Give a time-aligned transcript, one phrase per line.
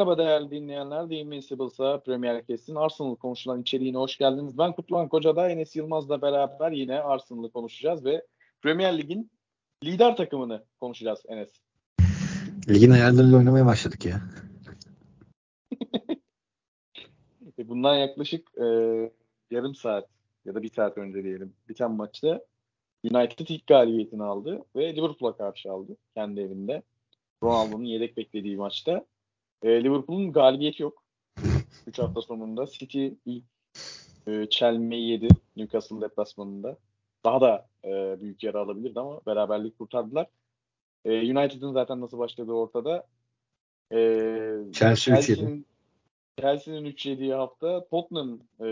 [0.00, 1.08] Merhaba değerli dinleyenler.
[1.08, 4.58] The Invincibles'a Premier Kestin Arsenal konuşulan içeriğine hoş geldiniz.
[4.58, 8.26] Ben Kutluhan Koca'da Enes Yılmaz'la beraber yine Arsenal'ı konuşacağız ve
[8.62, 9.30] Premier Lig'in
[9.84, 11.50] lider takımını konuşacağız Enes.
[12.68, 14.20] Ligin ayarlarıyla oynamaya başladık ya.
[17.58, 18.64] E, bundan yaklaşık e,
[19.50, 20.08] yarım saat
[20.44, 22.40] ya da bir saat önce diyelim biten maçta
[23.04, 26.82] United ilk galibiyetini aldı ve Liverpool'a karşı aldı kendi evinde.
[27.42, 29.06] Ronaldo'nun yedek beklediği maçta.
[29.62, 31.02] E, Liverpool'un galibiyeti yok.
[31.86, 33.44] 3 hafta sonunda City ilk
[34.26, 36.78] e, çelmeyi yedi Newcastle deplasmanında.
[37.24, 40.26] Daha da e, büyük yara alabilirdi ama beraberlik kurtardılar.
[41.04, 43.06] E, United'ın zaten nasıl başladığı ortada.
[43.92, 43.98] E,
[44.72, 45.64] Chelsea 3 yedi.
[46.40, 48.66] Chelsea'nin 3 yediği hafta Tottenham e,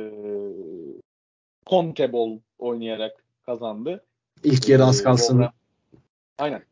[1.66, 2.12] Conte
[2.58, 4.04] oynayarak kazandı.
[4.44, 5.38] İlk yarı az kalsın.
[5.38, 5.52] Wolverhampton-
[6.38, 6.62] Aynen.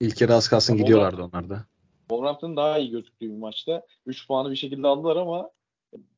[0.00, 1.66] İlk yarı az kalsın gidiyorlardı onlar da.
[2.10, 3.86] Wolverhampton daha iyi gözüktüğü bir maçta.
[4.06, 5.50] 3 puanı bir şekilde aldılar ama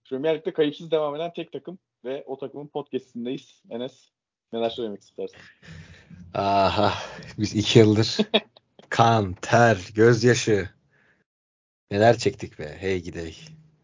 [0.05, 3.63] Premier Lig'de kayıpsız devam eden tek takım ve o takımın podcastindeyiz.
[3.71, 4.09] Enes
[4.53, 5.37] neler söylemek istersin?
[6.35, 6.93] Aha
[7.39, 8.17] biz iki yıldır
[8.89, 10.69] kan, ter, gözyaşı
[11.91, 13.37] neler çektik be hey gidey.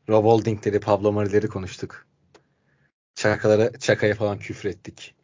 [0.09, 2.07] Rob Holding'leri, Pablo Mari'leri konuştuk.
[3.15, 5.15] Çakalara, çakaya falan küfür ettik.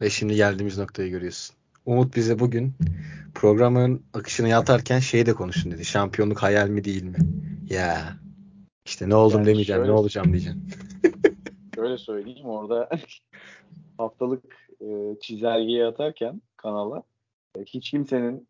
[0.00, 1.57] Ve şimdi geldiğimiz noktayı görüyorsun.
[1.88, 2.74] Umut bize bugün
[3.34, 5.84] programın akışını yatarken şeyi de konuşun dedi.
[5.84, 7.18] Şampiyonluk hayal mi değil mi?
[7.70, 8.16] Ya
[8.86, 10.68] işte ne oldum Yani demeyeceğim, şöyle- ne olacağım diyeceğim.
[11.74, 12.88] Şöyle söyleyeyim orada
[13.98, 14.44] haftalık
[14.80, 14.86] e,
[15.20, 17.02] çizelgeyi atarken kanala
[17.58, 18.48] e, hiç kimsenin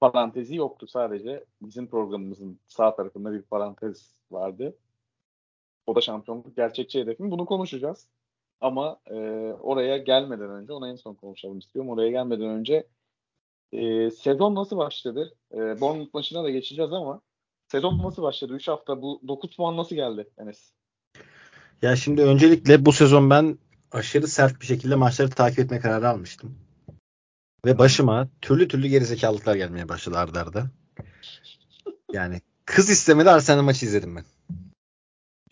[0.00, 0.86] parantezi yoktu.
[0.86, 4.76] Sadece bizim programımızın sağ tarafında bir parantez vardı.
[5.86, 7.30] O da şampiyonluk gerçekçi hedefim.
[7.30, 8.06] Bunu konuşacağız.
[8.62, 9.14] Ama e,
[9.60, 11.90] oraya gelmeden önce, ona en son konuşalım istiyorum.
[11.90, 12.86] Oraya gelmeden önce
[13.72, 15.34] e, sezon nasıl başladı?
[15.54, 17.20] E, Bournemouth maçına da geçeceğiz ama
[17.68, 18.52] sezon nasıl başladı?
[18.54, 20.72] 3 hafta bu 9 puan nasıl geldi Enes?
[21.82, 23.58] Ya şimdi öncelikle bu sezon ben
[23.92, 26.58] aşırı sert bir şekilde maçları takip etme kararı almıştım.
[27.66, 30.70] Ve başıma türlü türlü gerizekalıklar gelmeye başladı arda arda.
[32.12, 34.24] Yani kız istemedi Arsenal maçı izledim ben.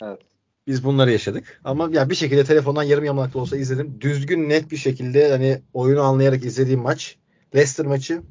[0.01, 0.30] Evet.
[0.71, 1.61] Biz bunları yaşadık.
[1.63, 4.01] Ama ya bir şekilde telefondan yarım yamalak da olsa izledim.
[4.01, 7.17] Düzgün net bir şekilde hani oyunu anlayarak izlediğim maç.
[7.55, 8.21] Leicester maçı.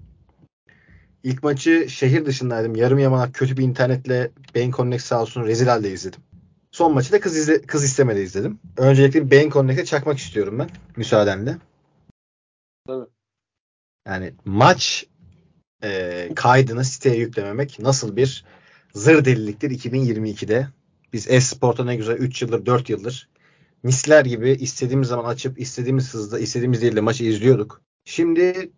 [1.23, 2.75] İlk maçı şehir dışındaydım.
[2.75, 6.21] Yarım yamalak kötü bir internetle Beyin Connect sağ olsun rezil halde izledim.
[6.71, 8.61] Son maçı da kız, izle, kız istemedi izledim.
[8.77, 10.71] Öncelikle Beyin Connect'e çakmak istiyorum ben.
[10.97, 11.57] Müsaadenle.
[12.87, 13.07] Tabii.
[14.07, 15.07] Yani maç
[15.83, 18.45] e, kaydını siteye yüklememek nasıl bir
[18.95, 20.69] zır deliliktir 2022'de.
[21.13, 23.29] Biz Esport'a ne güzel 3 yıldır 4 yıldır
[23.83, 27.83] misler gibi istediğimiz zaman açıp istediğimiz hızda istediğimiz değil de maçı izliyorduk.
[28.05, 28.73] Şimdi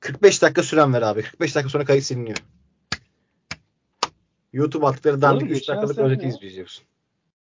[0.00, 1.22] 45 dakika süren ver abi.
[1.22, 2.38] 45 dakika sonra kayıt siliniyor.
[4.52, 6.84] YouTube attıkları dandik 3 geçen dakikalık özeti izleyeceksin.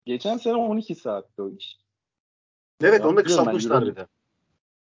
[0.04, 1.78] Geçen sene 12 saatti o iş.
[2.82, 4.06] Evet Ya onu da kısaltmışlar Euro- bir de.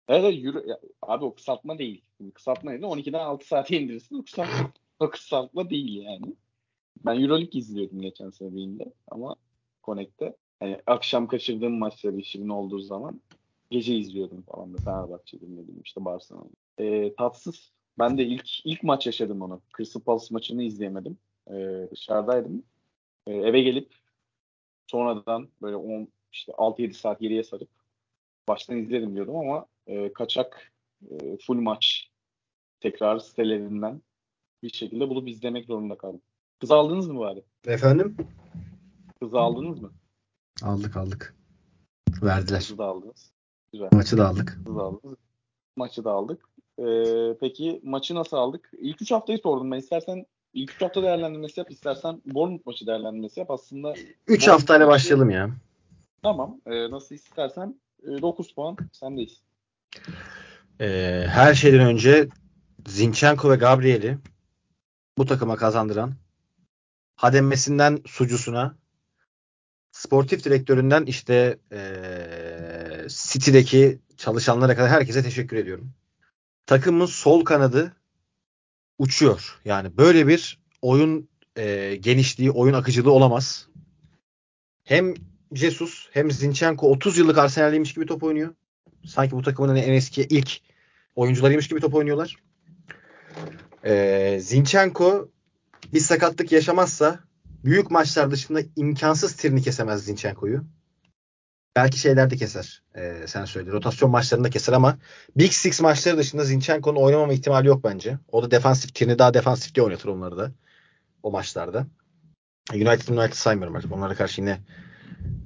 [0.08, 2.02] Evet, evet Euro- ya, abi o kısaltma değil.
[2.34, 2.82] Kısaltma değil.
[2.82, 4.18] 12'den 6 saate indirirsin.
[4.18, 6.34] O kısaltma, o kısaltma değil yani.
[7.04, 9.36] Ben Euroleague izliyordum geçen sene birinde ama
[9.84, 10.36] Connect'te.
[10.60, 13.20] Yani akşam kaçırdığım maçları işimin olduğu zaman
[13.70, 16.46] gece izliyordum falan da Fenerbahçe dinledim işte Barcelona.
[16.78, 17.72] Ee, tatsız.
[17.98, 19.62] Ben de ilk ilk maç yaşadım onu.
[19.76, 21.18] Crystal Palace maçını izleyemedim.
[21.50, 22.62] Ee, dışarıdaydım.
[23.26, 23.94] Ee, eve gelip
[24.86, 27.68] sonradan böyle 10 işte 6-7 saat geriye sarıp
[28.48, 30.72] baştan izlerim diyordum ama e, kaçak
[31.10, 32.10] e, full maç
[32.80, 34.02] tekrar sitelerinden
[34.62, 36.22] bir şekilde bulup izlemek zorunda kaldım.
[36.62, 37.42] Kız aldınız mı bari?
[37.66, 38.16] Efendim?
[39.20, 39.90] Kızı aldınız mı?
[40.62, 41.34] Aldık aldık.
[42.22, 42.58] Verdiler.
[42.58, 43.32] Kızı da aldınız.
[43.72, 43.88] Güzel.
[43.92, 44.58] Maçı da aldık.
[44.64, 45.18] Kızı da aldınız.
[45.76, 46.44] Maçı da aldık.
[46.78, 48.70] Ee, peki maçı nasıl aldık?
[48.78, 49.78] İlk 3 haftayı sordum ben.
[49.78, 51.70] İstersen ilk 3 hafta değerlendirmesi yap.
[51.70, 53.50] istersen Bournemouth maçı değerlendirmesi yap.
[53.50, 53.94] Aslında
[54.28, 55.50] 3 Bu haftayla maçı- başlayalım ya.
[56.22, 56.60] tamam.
[56.66, 59.42] Ee, nasıl istersen e, 9 puan sendeyiz.
[60.80, 62.28] Ee, her şeyden önce
[62.88, 64.18] Zinchenko ve Gabriel'i
[65.18, 66.12] bu takıma kazandıran
[67.22, 68.76] hademmesinden sucusuna
[69.92, 75.92] sportif direktöründen işte ee, City'deki çalışanlara kadar herkese teşekkür ediyorum.
[76.66, 77.96] Takımın sol kanadı
[78.98, 79.60] uçuyor.
[79.64, 83.68] Yani böyle bir oyun ee, genişliği, oyun akıcılığı olamaz.
[84.84, 85.14] Hem
[85.52, 88.54] Jesus hem Zinchenko 30 yıllık Arsenal'liymiş gibi top oynuyor.
[89.06, 90.60] Sanki bu takımın en eski ilk
[91.16, 92.36] oyuncularıymış gibi top oynuyorlar.
[93.84, 95.28] Ee, Zinchenko
[95.92, 97.20] bir sakatlık yaşamazsa
[97.64, 100.64] büyük maçlar dışında imkansız trini kesemez Zinchenko'yu.
[101.76, 102.82] Belki şeylerde keser.
[102.96, 103.70] Ee, sen söyle.
[103.70, 104.98] Rotasyon maçlarında keser ama
[105.36, 108.18] Big Six maçları dışında Zinchenko'nun oynamama ihtimali yok bence.
[108.32, 110.52] O da defansif trini daha defansif diye oynatır onları da.
[111.22, 111.86] O maçlarda.
[112.72, 113.92] United United saymıyorum artık.
[113.92, 114.60] Onlara karşı yine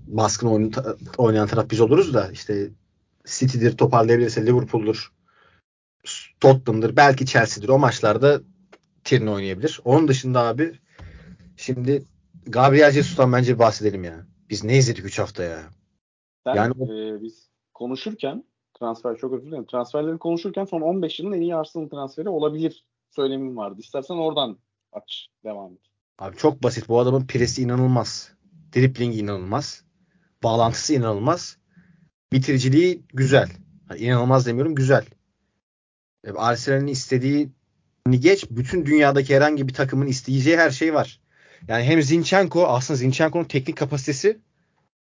[0.06, 0.72] baskın oyun,
[1.18, 2.68] oynayan taraf biz oluruz da işte
[3.24, 5.12] City'dir toparlayabilirse Liverpool'dur
[6.40, 8.40] Tottenham'dır belki Chelsea'dir o maçlarda
[9.06, 9.80] Tierney oynayabilir.
[9.84, 10.78] Onun dışında abi
[11.56, 12.04] şimdi
[12.46, 14.26] Gabriel Jesus'tan bence bahsedelim ya.
[14.50, 15.62] Biz ne izledik 3 hafta ya.
[16.44, 18.44] Sen, yani e, biz konuşurken
[18.78, 19.66] transfer çok özür dilerim.
[19.66, 23.80] Transferleri konuşurken son 15 yılın en iyi Arsenal transferi olabilir söylemim vardı.
[23.80, 24.58] İstersen oradan
[24.92, 25.80] aç devam et.
[26.18, 26.88] Abi çok basit.
[26.88, 28.32] Bu adamın presi inanılmaz.
[28.76, 29.84] Dribbling inanılmaz.
[30.42, 31.58] Bağlantısı inanılmaz.
[32.32, 33.48] Bitiriciliği güzel.
[33.90, 35.04] Yani inanılmaz demiyorum güzel.
[36.24, 37.50] E, Arsenal'in istediğini
[38.12, 41.20] geç bütün dünyadaki herhangi bir takımın isteyeceği her şey var.
[41.68, 44.38] Yani hem Zinchenko aslında Zinchenko'nun teknik kapasitesi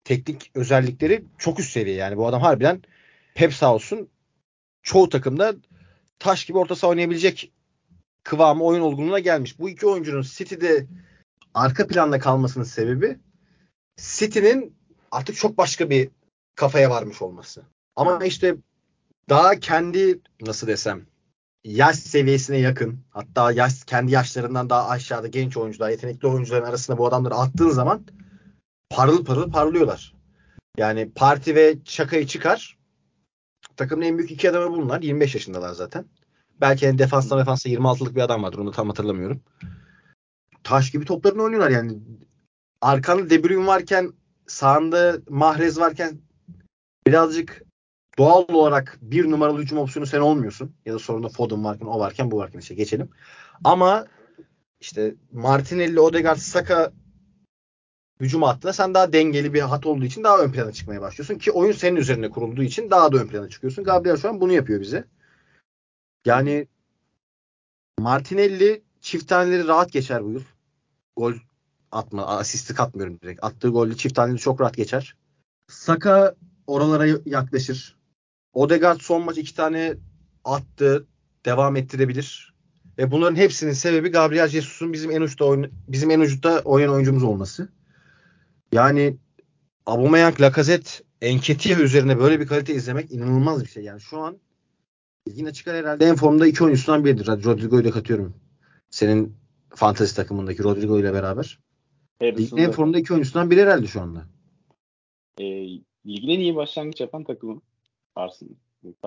[0.05, 1.97] teknik özellikleri çok üst seviye.
[1.97, 2.83] Yani bu adam harbiden
[3.35, 4.09] Pep sağ olsun
[4.83, 5.55] çoğu takımda
[6.19, 7.53] taş gibi orta saha oynayabilecek
[8.25, 9.59] kıvamı oyun olgunluğuna gelmiş.
[9.59, 10.87] Bu iki oyuncunun City'de
[11.55, 13.19] arka planda kalmasının sebebi
[13.97, 14.77] City'nin
[15.11, 16.09] artık çok başka bir
[16.55, 17.63] kafaya varmış olması.
[17.97, 18.57] Ama işte
[19.29, 21.07] daha kendi nasıl desem
[21.65, 27.07] yaş seviyesine yakın hatta yaş kendi yaşlarından daha aşağıda genç oyuncular, yetenekli oyuncuların arasında bu
[27.07, 28.07] adamları attığın zaman
[28.91, 30.15] parıl parıl parlıyorlar.
[30.77, 32.79] Yani Parti ve Şaka'yı çıkar.
[33.77, 35.03] Takımın en büyük iki adamı bunlar.
[35.03, 36.05] 25 yaşındalar zaten.
[36.61, 38.59] Belki yani defansta defansta 26'lık bir adam vardır.
[38.59, 39.41] Onu tam hatırlamıyorum.
[40.65, 41.99] Taş gibi toplarını oynuyorlar yani.
[42.81, 44.13] Arkanda De Bruyne varken
[44.47, 46.21] sağında Mahrez varken
[47.07, 47.63] birazcık
[48.21, 50.73] doğal olarak bir numaralı hücum opsiyonu sen olmuyorsun.
[50.87, 53.11] Ya da sorunda Foden varken o varken bu varken işte geçelim.
[53.65, 54.07] Ama
[54.81, 56.93] işte Martinelli, Odegaard, Saka
[58.21, 61.53] hücum hattında sen daha dengeli bir hat olduğu için daha ön plana çıkmaya başlıyorsun ki
[61.53, 63.85] oyun senin üzerine kurulduğu için daha da ön plana çıkıyorsun.
[63.85, 65.05] Gabriel şu an bunu yapıyor bize.
[66.25, 66.69] Yani
[67.99, 70.43] Martinelli çift taneleri rahat geçer bu yıl.
[71.17, 71.35] Gol
[71.93, 73.45] atma, asisti katmıyorum direkt.
[73.45, 75.17] Attığı golle çift taneleri çok rahat geçer.
[75.69, 76.35] Saka
[76.67, 78.00] oralara yaklaşır.
[78.55, 79.95] Odegaard son maç iki tane
[80.45, 81.07] attı.
[81.45, 82.55] Devam ettirebilir.
[82.99, 87.23] Ve bunların hepsinin sebebi Gabriel Jesus'un bizim en uçta oyun, bizim en uçta oynayan oyuncumuz
[87.23, 87.69] olması.
[88.73, 89.17] Yani
[89.87, 93.85] Aubameyang, Lacazette, Enketia üzerine böyle bir kalite izlemek inanılmaz bir şey.
[93.85, 94.39] Yani şu an
[95.27, 97.27] yine çıkar herhalde en formda iki oyuncusundan biridir.
[97.27, 98.35] Hadi Rodrigo'yu da katıyorum.
[98.91, 99.37] Senin
[99.75, 101.59] fantasy takımındaki Rodrigo ile beraber.
[102.23, 104.27] Ligin en formda iki oyuncusundan biri herhalde şu anda.
[105.39, 105.45] E,
[106.07, 107.61] ligin en iyi başlangıç yapan takımı
[108.17, 108.55] Arsenal.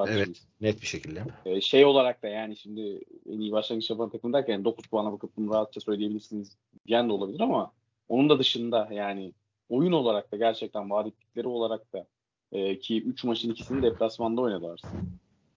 [0.08, 1.24] Evet net bir şekilde.
[1.46, 5.12] E, şey olarak da yani şimdi en iyi başlangıç yapan takım derken yani 9 puana
[5.12, 6.58] bakıp bunu rahatça söyleyebilirsiniz
[6.88, 7.72] diyen de olabilir ama
[8.10, 9.34] onun da dışında yani
[9.70, 12.08] oyun olarak da gerçekten vaat ettikleri olarak da
[12.52, 14.94] e, ki 3 maçın ikisini deplasmanda oynadı Arsenal.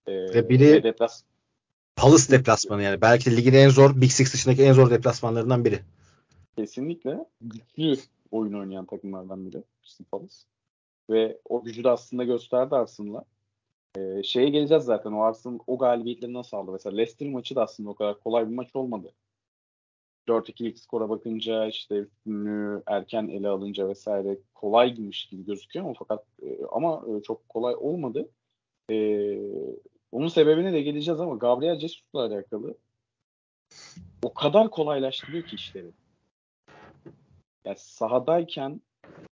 [0.07, 1.23] E, ve biri ve deplas
[1.97, 3.01] Palace deplasmanı yani.
[3.01, 5.79] Belki de ligin en zor Big Six dışındaki en zor deplasmanlarından biri.
[6.57, 7.95] Kesinlikle güçlü
[8.31, 10.35] oyun oynayan takımlardan biri Crystal Palace.
[11.09, 13.25] Ve o gücü de aslında gösterdi aslında.
[13.97, 16.71] Ee, şeye geleceğiz zaten o Arsenal o galibiyetleri nasıl aldı?
[16.71, 19.13] Mesela Leicester maçı da aslında o kadar kolay bir maç olmadı.
[20.27, 26.65] 4-2'lik skora bakınca işte üstünlüğü erken ele alınca vesaire kolaymış gibi gözüküyor ama fakat e,
[26.71, 28.29] ama e, çok kolay olmadı.
[28.91, 29.39] E,
[30.11, 32.77] onun sebebine de geleceğiz ama Gabriel Jesus'la alakalı
[34.23, 35.91] o kadar kolaylaştırıyor ki işleri.
[37.65, 38.81] Yani sahadayken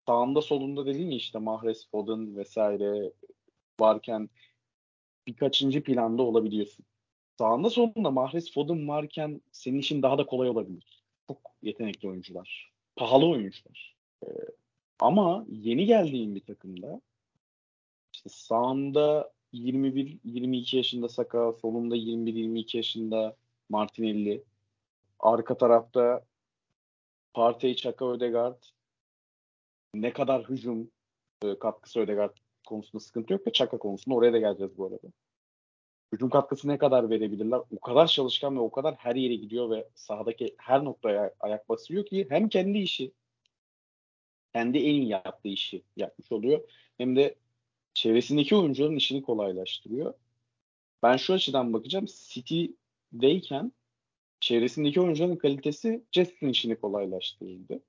[0.07, 3.13] sağında solunda dediğin işte Mahrez, Foden vesaire
[3.81, 4.31] varken
[5.29, 6.85] birkaçıncı planda olabiliyorsun.
[7.39, 11.03] Sağında solunda Mahrez Foden varken senin için daha da kolay olabilir.
[11.29, 12.73] Çok yetenekli oyuncular.
[12.97, 13.97] Pahalı oyuncular.
[14.27, 14.29] Ee,
[15.01, 17.01] ama yeni geldiğin bir takımda
[18.15, 23.37] işte sağında 21-22 yaşında Saka, solunda 21-22 yaşında
[23.69, 24.45] Martinelli.
[25.21, 26.25] Arka tarafta
[27.35, 28.63] Partey, Çaka, Ödegaard.
[29.95, 30.91] Ne kadar hücum
[31.45, 32.37] e, katkısı Ödegaard
[32.69, 35.09] konusunda sıkıntı yok ve Çaka konusunda oraya da geleceğiz bu arada
[36.13, 37.61] hücum katkısı ne kadar verebilirler?
[37.77, 42.07] O kadar çalışkan ve o kadar her yere gidiyor ve sahadaki her noktaya ayak basıyor
[42.07, 43.13] ki hem kendi işi
[44.53, 46.61] kendi en iyi yaptığı işi yapmış oluyor.
[46.99, 47.35] Hem de
[47.95, 50.15] çevresindeki oyuncuların işini kolaylaştırıyor.
[51.03, 52.07] Ben şu açıdan bakacağım.
[52.29, 53.73] City'deyken
[54.41, 57.83] çevresindeki oyuncuların kalitesi Jesus'un işini kolaylaştırırdı.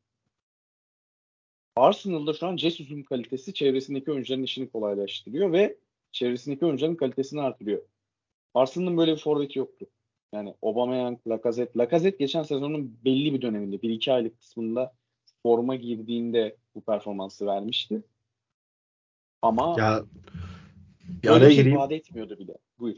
[1.80, 5.78] Arsenal'da şu an Jesus'un kalitesi çevresindeki oyuncuların işini kolaylaştırıyor ve
[6.12, 7.82] çevresindeki oyuncuların kalitesini artırıyor.
[8.54, 9.86] Arsenal'ın böyle bir forveti yoktu.
[10.34, 11.80] Yani Aubameyang, Lacazette.
[11.80, 14.94] Lacazette geçen sezonun belli bir döneminde, 1-2 aylık kısmında
[15.44, 18.02] forma girdiğinde bu performansı vermişti.
[19.42, 20.04] Ama ya,
[21.24, 22.58] ya öyle şey vaat etmiyordu bile.
[22.80, 22.98] Buyur.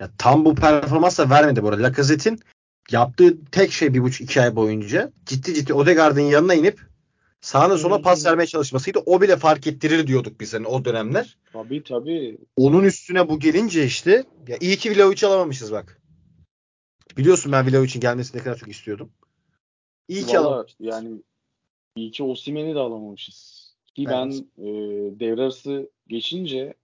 [0.00, 1.82] Ya tam bu performansla vermedi bu arada.
[1.82, 2.38] Lacazette'in
[2.90, 6.91] yaptığı tek şey bir buçuk iki ay boyunca ciddi ciddi Odegaard'ın yanına inip
[7.42, 8.98] sağına sola pas vermeye çalışmasıydı.
[9.06, 11.38] O bile fark ettirir diyorduk biz hani o dönemler.
[11.52, 12.38] Tabii tabii.
[12.56, 16.02] Onun üstüne bu gelince işte ya iyi ki Vlahovic'i alamamışız bak.
[17.16, 19.12] Biliyorsun ben Vlahovic'in gelmesini ne kadar çok istiyordum.
[20.08, 20.76] İyi ki alamamışız.
[20.80, 21.22] yani
[21.96, 23.62] iyi ki Osimhen'i de alamamışız.
[23.94, 24.10] Ki Evet.
[24.12, 24.30] ben
[24.64, 24.70] e,
[25.20, 26.74] devre arası geçince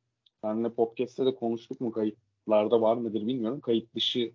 [0.44, 3.60] seninle podcast'te de konuştuk mu kayıtlarda var mıdır bilmiyorum.
[3.60, 4.32] Kayıt dışı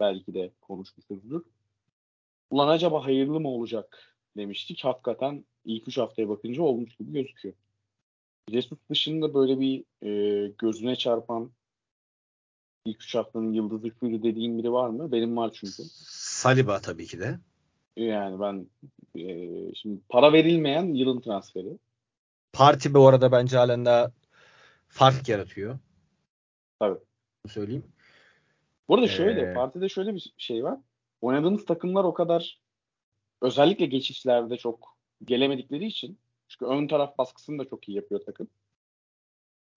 [0.00, 1.42] belki de konuşmuşuzdur.
[2.50, 4.84] Ulan acaba hayırlı mı olacak demiştik.
[4.84, 7.54] Hakikaten ilk 3 haftaya bakınca olmuş gibi gözüküyor.
[8.50, 11.50] Jesus dışında böyle bir e, gözüne çarpan
[12.84, 15.12] ilk 3 haftanın yıldızı şuydu dediğim biri var mı?
[15.12, 15.82] Benim var çünkü.
[15.92, 17.38] Saliba tabii ki de.
[17.96, 18.66] Yani ben
[19.20, 21.78] e, şimdi para verilmeyen yılın transferi.
[22.52, 24.12] Parti bu arada bence halen daha
[24.88, 25.78] fark yaratıyor.
[26.78, 26.98] Tabii.
[27.48, 27.84] Söyleyeyim.
[28.88, 30.78] Bu arada şöyle, Ee, partide şöyle bir şey var.
[31.20, 32.60] Oynadığımız takımlar o kadar
[33.44, 38.48] özellikle geçişlerde çok gelemedikleri için çünkü ön taraf baskısını da çok iyi yapıyor takım.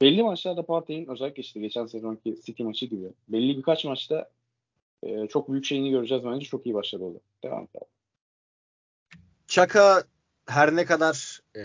[0.01, 4.29] Belli maçlarda Partey'in özellikle işte geçen sezonki City maçı gibi belli birkaç maçta
[5.03, 6.45] e, çok büyük şeyini göreceğiz bence.
[6.45, 7.19] Çok iyi başladı o da.
[7.43, 7.69] Devam et.
[9.47, 10.03] Çaka
[10.45, 11.61] her ne kadar e,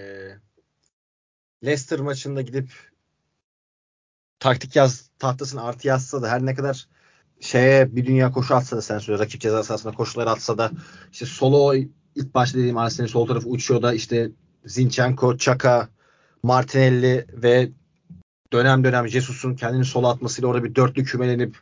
[1.65, 2.71] Leicester maçında gidip
[4.39, 6.89] taktik yaz tahtasını artı yazsa da her ne kadar
[7.43, 10.71] şeye bir dünya koşu atsa da sen söyle rakip ceza sahasında koşular atsa da
[11.13, 11.75] işte solo
[12.15, 14.31] ilk başta dediğim Arsenal'in sol tarafı uçuyor da işte
[14.65, 15.89] Zinchenko, Çaka,
[16.43, 17.71] Martinelli ve
[18.53, 21.59] dönem dönem Jesus'un kendini sola atmasıyla orada bir dörtlü kümelenip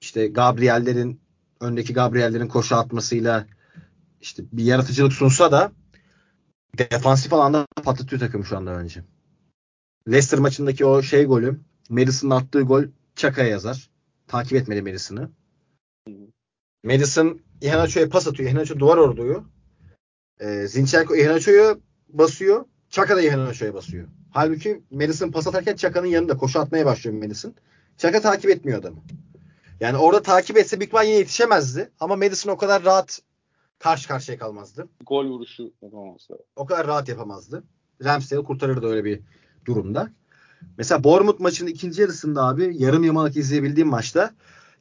[0.00, 1.20] işte Gabriel'lerin
[1.60, 3.46] öndeki Gabriel'lerin koşu atmasıyla
[4.20, 5.72] işte bir yaratıcılık sunsa da
[6.78, 9.04] defansif alanda patlatıyor takım şu anda bence.
[10.08, 12.84] Leicester maçındaki o şey golü Madison'ın attığı gol
[13.16, 13.89] Çaka'ya yazar.
[14.30, 15.30] Takip etmeli Madison'ı.
[16.84, 18.50] Madison Iheanacho'ya pas atıyor.
[18.50, 19.44] Iheanacho duvar orduyu.
[20.40, 21.76] Ee, Zinchenko Iheanacho'ya
[22.08, 22.64] basıyor.
[22.90, 24.08] Çaka da Iheanacho'ya basıyor.
[24.30, 27.54] Halbuki Madison pas atarken Çaka'nın yanında koşu atmaya başlıyor Madison.
[27.96, 29.02] Çaka takip etmiyor adamı.
[29.80, 31.90] Yani orada takip etse büyük ihtimal yine yetişemezdi.
[32.00, 33.22] Ama Madison o kadar rahat
[33.78, 34.88] karşı karşıya kalmazdı.
[35.06, 36.38] Gol vuruşu yapamazlar.
[36.56, 37.64] O kadar rahat yapamazdı.
[38.04, 39.20] Ramsdale kurtarırdı öyle bir
[39.64, 40.10] durumda.
[40.78, 44.34] Mesela Bournemouth maçının ikinci yarısında abi yarım yamalak izleyebildiğim maçta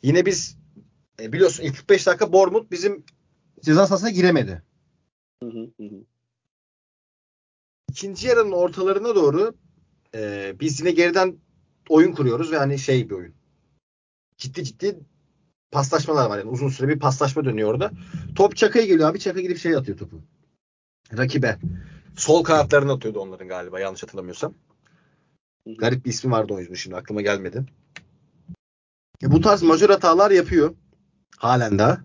[0.03, 0.57] yine biz
[1.21, 3.03] e, biliyorsun ilk 45 dakika Bournemouth bizim
[3.61, 4.63] ceza sahasına giremedi.
[5.43, 5.83] Hı hı hı.
[5.83, 6.03] hı.
[7.89, 9.53] İkinci yarının ortalarına doğru
[10.15, 11.35] e, biz yine geriden
[11.89, 13.33] oyun kuruyoruz ve hani şey bir oyun.
[14.37, 14.99] Ciddi ciddi
[15.71, 17.91] paslaşmalar var yani uzun süre bir paslaşma dönüyor orada.
[18.35, 20.21] Top Çaka'ya geliyor abi Çaka gidip şey atıyor topu.
[21.17, 21.57] Rakibe.
[22.17, 24.53] Sol kanatlarına atıyordu onların galiba yanlış hatırlamıyorsam.
[25.65, 27.65] Garip bir ismi vardı oyuncunun şimdi aklıma gelmedi.
[29.23, 30.75] E, bu tarz majör hatalar yapıyor.
[31.37, 32.01] Halen daha.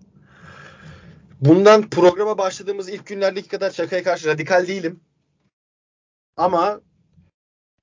[1.40, 5.00] Bundan programa başladığımız ilk günlerdeki kadar Çaka'ya karşı radikal değilim.
[6.36, 6.80] Ama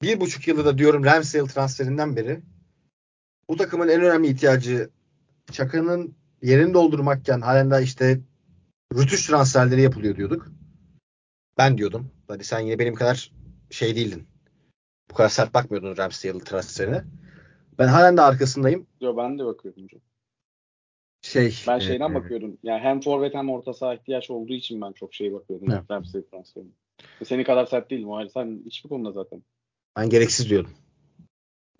[0.01, 2.42] bir buçuk yılda da diyorum Ramsdale transferinden beri
[3.50, 4.90] bu takımın en önemli ihtiyacı
[5.51, 8.20] Çaka'nın yerini doldurmakken halen daha işte
[8.96, 10.48] rütüş transferleri yapılıyor diyorduk.
[11.58, 12.12] Ben diyordum.
[12.28, 13.32] Hadi sen yine benim kadar
[13.70, 14.28] şey değildin.
[15.12, 17.03] Bu kadar sert bakmıyordun Ramsdale transferine.
[17.80, 18.88] Ben halen de arkasındayım.
[19.01, 19.88] Yo, ben de bakıyorum.
[19.88, 20.03] canım.
[21.22, 22.58] Şey, Ben şeyden e, bakıyorum.
[22.63, 25.72] Yani hem forvet hem orta saha ihtiyaç olduğu için ben çok şey bakıyordum.
[25.72, 25.91] Evet.
[25.91, 26.70] Ramsey transferine.
[27.25, 28.10] Seni kadar sert değilim.
[28.10, 28.30] O ayrı.
[28.30, 29.44] Sen hiçbir konuda zaten.
[29.98, 30.72] Ben gereksiz diyordum.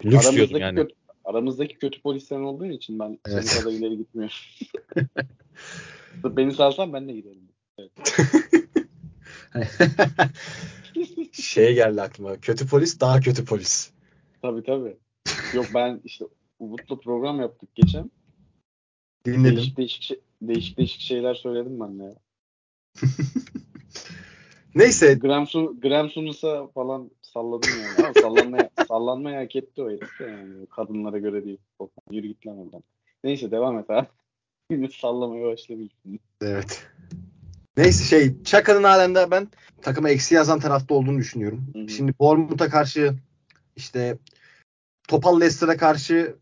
[0.05, 0.75] Lüks diyordum yani.
[0.75, 0.95] Kötü,
[1.25, 3.45] aramızdaki kötü polis sen olduğun için ben Evet.
[3.45, 4.35] senin kadar ileri gitmiyorum.
[6.38, 7.50] Beni salsan ben de giderim.
[11.31, 12.38] şey geldi aklıma.
[12.38, 13.91] Kötü polis daha kötü polis.
[14.41, 14.98] Tabii tabii.
[15.53, 16.25] Yok ben işte
[16.60, 18.12] Umut'la program yaptık geçen.
[19.25, 19.55] Dinledim.
[19.55, 22.03] Değişik değişik, şey- değişik değişik şeyler söyledim ben de.
[22.03, 22.15] ya.
[24.75, 28.05] Neyse Graham, Sun, Graham Sunus'a falan salladım yani.
[28.05, 30.65] Ama sallanmaya, sallanmaya hak etti o herif yani.
[30.65, 31.57] Kadınlara göre değil.
[32.12, 32.83] Yürü git lan oradan.
[33.24, 34.07] Neyse devam et abi.
[34.91, 35.89] Sallamaya başladım.
[36.41, 36.88] Evet.
[37.81, 39.47] Neyse şey Çaka'nın halen de ben
[39.81, 41.67] takıma eksi yazan tarafta olduğunu düşünüyorum.
[41.73, 41.89] Hı hı.
[41.89, 43.13] Şimdi Bournemouth'a karşı
[43.75, 44.17] işte
[45.07, 46.35] Topal Leicester'a karşı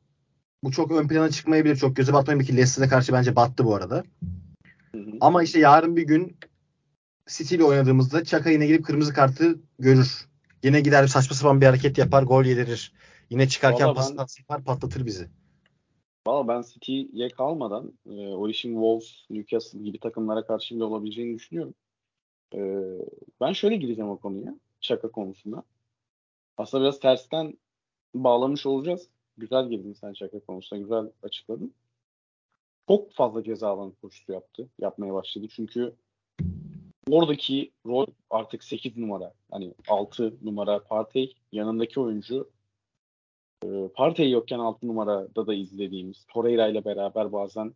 [0.64, 1.76] bu çok ön plana çıkmayabilir.
[1.76, 4.04] Çok göze batmayabilir ki Leicester'a karşı bence battı bu arada.
[4.96, 5.12] Hı hı.
[5.22, 6.38] Ama işte yarın bir gün
[7.28, 10.26] City ile oynadığımızda Çaka yine gidip kırmızı kartı görür.
[10.64, 12.94] Yine gider saçma sapan bir hareket yapar, gol yedirir.
[13.30, 15.28] Yine çıkarken Vallahi pas ben- yapar, patlatır bizi.
[16.28, 21.74] Valla ben City'ye kalmadan e, o işin Wolves, Newcastle gibi takımlara karşı bile olabileceğini düşünüyorum.
[22.56, 22.60] E,
[23.42, 24.60] ben şöyle gireceğim o konuya.
[24.82, 25.64] Şaka konusunda.
[26.58, 27.58] Aslında biraz tersten
[28.16, 29.10] bağlamış olacağız.
[29.38, 30.80] Güzel girdin sen şaka konusuna.
[30.80, 31.74] Güzel açıkladın.
[32.88, 34.70] çok fazla ceza alanı koşusu yaptı.
[34.80, 35.48] Yapmaya başladı.
[35.50, 35.96] Çünkü
[37.10, 39.34] oradaki rol artık 8 numara.
[39.52, 41.36] Hani 6 numara Partey.
[41.52, 42.50] Yanındaki oyuncu
[43.66, 47.74] e, Partey yokken 6 numarada da izlediğimiz Torreira ile beraber bazen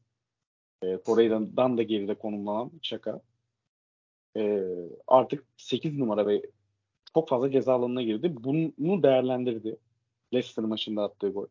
[0.81, 3.21] e, Torreira'dan da geride konumlanan Çaka
[4.37, 4.63] e,
[5.07, 6.41] artık 8 numara ve
[7.13, 8.35] çok fazla ceza alanına girdi.
[8.43, 9.77] Bunu değerlendirdi.
[10.33, 11.47] Leicester maçında attığı gol.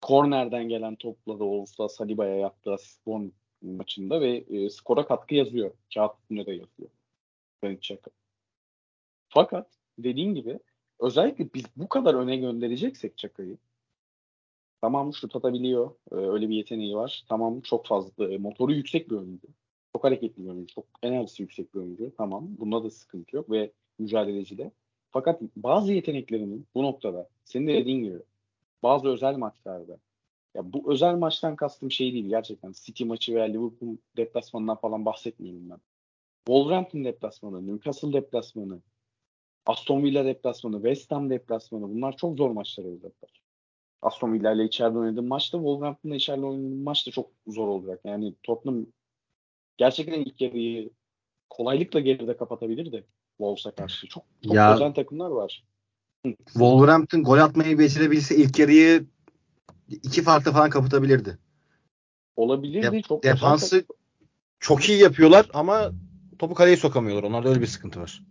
[0.00, 5.70] Kornerden gelen topla da olsa Saliba'ya yaptığı asistan maçında ve e, skora katkı yazıyor.
[5.94, 6.90] Kağıt üstünde de yazıyor.
[7.62, 8.10] Xhaka.
[9.28, 10.58] Fakat dediğin gibi
[11.00, 13.58] özellikle biz bu kadar öne göndereceksek Çaka'yı
[14.80, 15.90] tamam şut atabiliyor.
[16.12, 17.24] E, öyle bir yeteneği var.
[17.28, 19.48] Tamam çok fazla e, motoru yüksek bir oyuncu.
[19.92, 20.74] Çok hareketli bir oyuncu.
[20.74, 22.12] Çok enerjisi yüksek bir oyuncu.
[22.16, 22.48] Tamam.
[22.58, 24.70] Bunda da sıkıntı yok ve mücadeleci de.
[25.10, 28.18] Fakat bazı yeteneklerinin bu noktada senin de dediğin gibi
[28.82, 29.98] bazı özel maçlarda
[30.54, 32.72] ya bu özel maçtan kastım şey değil gerçekten.
[32.72, 35.78] City maçı veya Liverpool deplasmanından falan bahsetmiyorum ben.
[36.46, 38.80] Wolverhampton deplasmanı, Newcastle deplasmanı,
[39.70, 43.42] Aston Villa deplasmanı, West Ham deplasmanı bunlar çok zor maçlar olacaklar.
[44.02, 48.00] Aston Villa ile içeride oynadığım maçta Wolverhampton'la içeride oynadığım maç da çok zor olacak.
[48.04, 48.86] Yani Tottenham
[49.76, 50.90] gerçekten ilk yarıyı
[51.50, 53.04] kolaylıkla geride kapatabilir de
[53.36, 54.08] Wolves'a karşı.
[54.08, 55.64] Çok, çok ya, özel takımlar var.
[56.44, 59.06] Wolverhampton gol atmayı becerebilse ilk yarıyı
[59.88, 61.38] iki farklı falan kapatabilirdi.
[62.36, 62.92] Olabilirdi.
[62.92, 63.84] De- çok defansı
[64.58, 65.92] çok iyi yapıyorlar ama
[66.38, 67.22] topu kaleye sokamıyorlar.
[67.22, 68.22] Onlarda öyle bir sıkıntı var.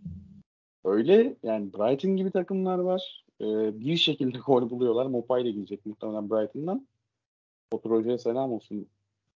[0.84, 3.24] Öyle yani Brighton gibi takımlar var.
[3.40, 5.06] Ee, bir şekilde gol buluyorlar.
[5.06, 6.86] Mopay ile gidecek muhtemelen Brighton'dan.
[7.72, 8.88] Otur Hoca'ya selam olsun.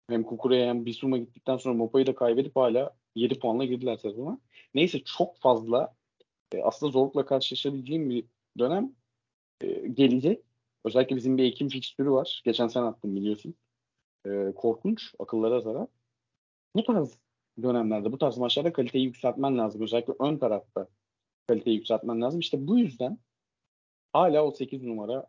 [0.10, 4.40] Hem Kukure'ye hem Bisum'a gittikten sonra Mopay'ı da kaybedip hala 7 puanla girdiler sezona.
[4.74, 5.96] Neyse çok fazla
[6.52, 8.26] e, aslında zorlukla karşılaşabileceğim bir
[8.60, 8.96] dönem
[9.62, 10.44] e, gelecek.
[10.86, 12.42] Özellikle bizim bir Ekim fikstürü var.
[12.46, 13.56] Geçen sene attım biliyorsun.
[14.26, 15.14] E, korkunç.
[15.20, 15.88] Akıllara zarar.
[16.76, 17.18] Bu tarz
[17.62, 19.82] dönemlerde, bu tarz maçlarda kaliteyi yükseltmen lazım.
[19.82, 20.88] Özellikle ön tarafta
[21.48, 22.40] kaliteyi yükseltmen lazım.
[22.40, 23.18] İşte bu yüzden
[24.14, 25.28] hala o 8 numara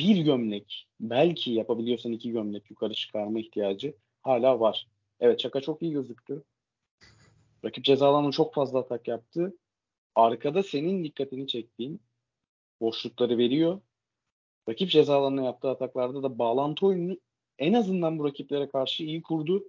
[0.00, 4.88] bir gömlek belki yapabiliyorsan iki gömlek yukarı çıkarma ihtiyacı hala var.
[5.20, 6.44] Evet Çaka çok iyi gözüktü.
[7.64, 9.56] Rakip ceza çok fazla atak yaptı.
[10.14, 12.00] Arkada senin dikkatini çektiğin
[12.80, 13.80] boşlukları veriyor.
[14.68, 17.16] Rakip ceza alanına yaptığı ataklarda da bağlantı oyunu
[17.58, 19.64] en azından bu rakiplere karşı iyi kurdu.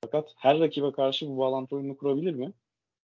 [0.00, 2.52] Fakat her rakibe karşı bu bağlantı oyununu kurabilir mi?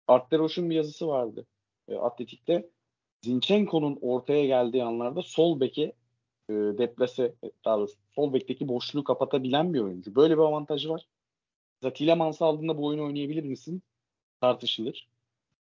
[0.08, 1.46] Art Deroche'un bir yazısı vardı.
[1.88, 2.70] E, Atletik'te
[3.22, 5.92] Zinchenko'nun ortaya geldiği anlarda sol beke
[6.48, 10.14] e, deplase daha doğrusu sol bekteki boşluğu kapatabilen bir oyuncu.
[10.14, 11.08] Böyle bir avantajı var.
[11.82, 13.82] Mesela Tillemans'ı aldığında bu oyunu oynayabilir misin?
[14.40, 15.08] Tartışılır.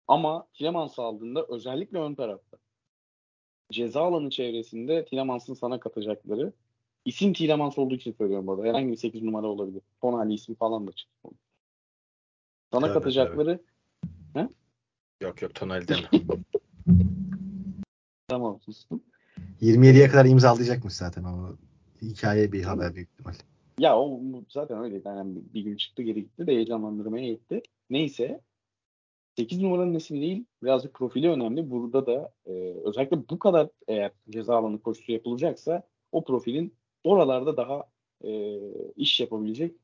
[0.08, 2.58] Ama Tillemans'ı aldığında özellikle ön tarafta
[3.72, 6.54] ceza alanı çevresinde Tillemans'ın sana katacakları
[7.06, 8.64] isim Tillemans olduğu için söylüyorum burada.
[8.64, 9.82] Herhangi bir 8 numara olabilir.
[10.02, 11.30] Tonali ismi falan da çıktı.
[12.72, 13.71] Sana tabii, katacakları tabii.
[14.34, 14.48] He?
[15.22, 16.10] Yok yok Tonali deme.
[18.28, 19.04] tamam sustum.
[19.62, 21.56] 27'ye kadar imzalayacakmış zaten o
[22.02, 23.34] hikaye bir haber büyük ihtimal.
[23.80, 25.02] Ya o zaten öyle.
[25.06, 27.62] Yani bir gün çıktı geri gitti de heyecanlandırmaya yetti.
[27.90, 28.42] Neyse
[29.38, 31.72] 8 numaranın ismi değil birazcık profili önemli.
[31.72, 32.52] Burada da e,
[32.86, 37.84] özellikle bu kadar eğer ceza alanı koşusu yapılacaksa o profilin oralarda daha
[38.24, 38.60] e,
[38.96, 39.76] iş yapabilecek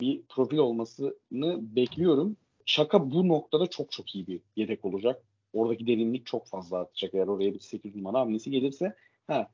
[0.00, 2.36] bir profil olmasını bekliyorum.
[2.66, 5.22] Şaka bu noktada çok çok iyi bir yedek olacak.
[5.52, 8.96] Oradaki derinlik çok fazla artacak eğer oraya bir 8 numara hamlesi gelirse.
[9.26, 9.50] Ha,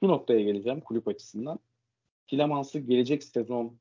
[0.00, 1.58] şu noktaya geleceğim kulüp açısından.
[2.26, 3.78] Tilemans'ı gelecek sezon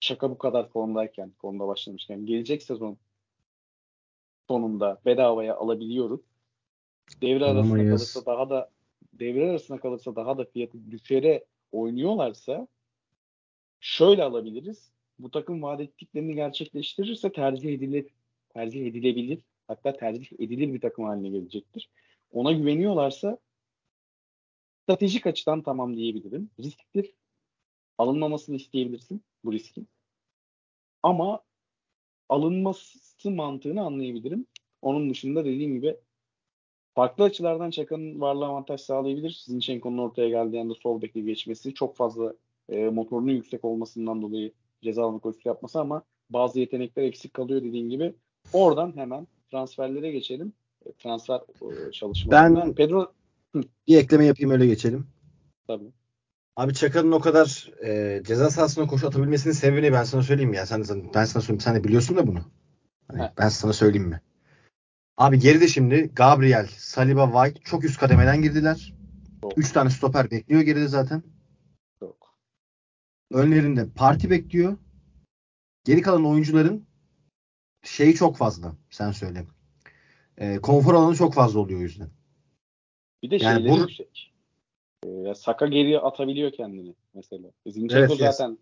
[0.00, 2.96] şaka bu kadar formdayken, formda başlamışken gelecek sezon
[4.48, 6.20] sonunda bedavaya alabiliyoruz.
[7.22, 8.70] Devre arasında kalırsa daha da
[9.12, 12.68] devre arasında kalırsa daha da fiyatı düşere oynuyorlarsa
[13.80, 14.92] şöyle alabiliriz.
[15.22, 18.06] Bu takım vaat ettiklerini gerçekleştirirse tercih edilir.
[18.54, 19.38] Tercih edilebilir.
[19.66, 21.90] Hatta tercih edilir bir takım haline gelecektir.
[22.32, 23.38] Ona güveniyorlarsa
[24.82, 26.50] stratejik açıdan tamam diyebilirim.
[26.60, 27.12] Risktir.
[27.98, 29.88] Alınmamasını isteyebilirsin bu riskin.
[31.02, 31.40] Ama
[32.28, 34.46] alınması mantığını anlayabilirim.
[34.82, 35.96] Onun dışında dediğim gibi
[36.94, 39.42] farklı açılardan Çaka'nın varlığı avantaj sağlayabilir.
[39.46, 42.34] Zinchenko'nun ortaya geldiği anda sol beke geçmesi çok fazla
[42.68, 44.52] e, motorunun yüksek olmasından dolayı
[44.82, 48.14] ceza alma koşusu yapması ama bazı yetenekler eksik kalıyor dediğim gibi.
[48.52, 50.52] Oradan hemen transferlere geçelim.
[50.86, 52.66] E, transfer e, çalışmalarından.
[52.66, 53.12] Ben Pedro
[53.88, 55.06] bir ekleme yapayım öyle geçelim.
[55.66, 55.92] Tabii.
[56.56, 60.66] Abi Çaka'nın o kadar e, ceza sahasına koşu atabilmesinin sebebini ben sana söyleyeyim ya.
[60.66, 61.60] Sen, sen ben sana söyleyeyim.
[61.60, 62.40] Sen de biliyorsun da bunu.
[63.08, 64.20] Hani ben sana söyleyeyim mi?
[65.16, 68.94] Abi geride şimdi Gabriel, Saliba, White çok üst kademeden girdiler.
[69.42, 69.58] Çok.
[69.58, 71.22] Üç tane stoper bekliyor geride zaten.
[73.30, 74.76] Önlerinde parti bekliyor.
[75.84, 76.84] Geri kalan oyuncuların
[77.82, 78.72] şeyi çok fazla.
[78.90, 79.46] Sen söyle.
[80.38, 82.08] E, konfor alanı çok fazla oluyor o yüzden.
[83.22, 84.32] Bir de Yani şeyleri bu- yüksek.
[85.06, 87.50] Ee, Saka geriye atabiliyor kendini mesela.
[87.66, 88.36] Zinchenko Evet, yes.
[88.36, 88.58] zaten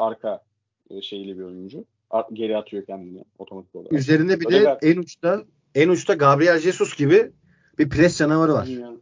[0.00, 0.44] arka
[0.90, 1.84] e, şeyli bir oyuncu.
[2.32, 3.92] Geri atıyor kendini otomatik olarak.
[3.92, 7.32] Üzerinde bir Öyle de en uçta en uçta Gabriel Jesus gibi
[7.78, 8.66] bir pres canavarı var.
[8.66, 8.92] Dünya,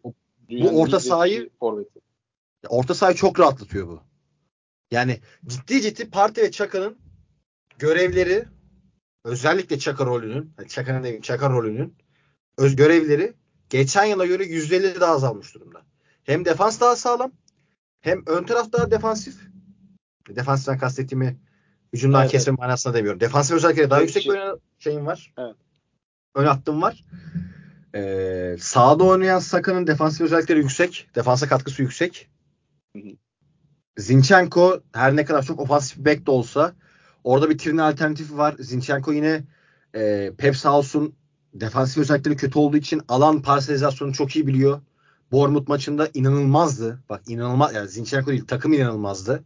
[0.49, 2.01] dünyanın orta sahayı- forveti.
[2.69, 4.01] Orta sahayı çok rahatlatıyor bu.
[4.91, 6.99] Yani ciddi ciddi Parti ve Çaka'nın
[7.79, 8.45] görevleri
[9.25, 11.95] özellikle Çaka rolünün, hani Çaka'nın değil, Çaka rolünün
[12.59, 13.35] öz görevleri
[13.71, 15.83] geçen yıla göre %50 daha azalmış durumda.
[16.25, 17.33] Hem defans daha sağlam
[18.01, 19.37] hem ön taraf daha defansif.
[20.29, 21.37] Defansiften kastettiğimi
[21.93, 23.21] hücumdan Evet, kesme manasında demiyorum.
[23.21, 24.41] Defansif özellikle daha Evet, yüksek bir
[24.79, 25.35] şeyim var.
[25.39, 25.57] Evet.
[26.35, 27.05] Ön hattım var.
[27.95, 31.09] Ee, sağda oynayan Saka'nın defansif özellikleri yüksek.
[31.15, 32.29] Defansa katkısı yüksek.
[32.97, 33.13] Hı hı.
[33.99, 36.75] Zinchenko her ne kadar çok ofansif bir bek de olsa
[37.25, 38.57] orada bir Tierney alternatifi var.
[38.59, 39.45] Zinchenko yine
[39.95, 41.17] e, Pep sağ olsun
[41.55, 44.81] defansif özellikleri kötü olduğu için alan parselizasyonu çok iyi biliyor.
[45.33, 47.03] Bournemouth maçında inanılmazdı.
[47.09, 49.45] Bak inanılmaz yani Zinchenko değil takım inanılmazdı.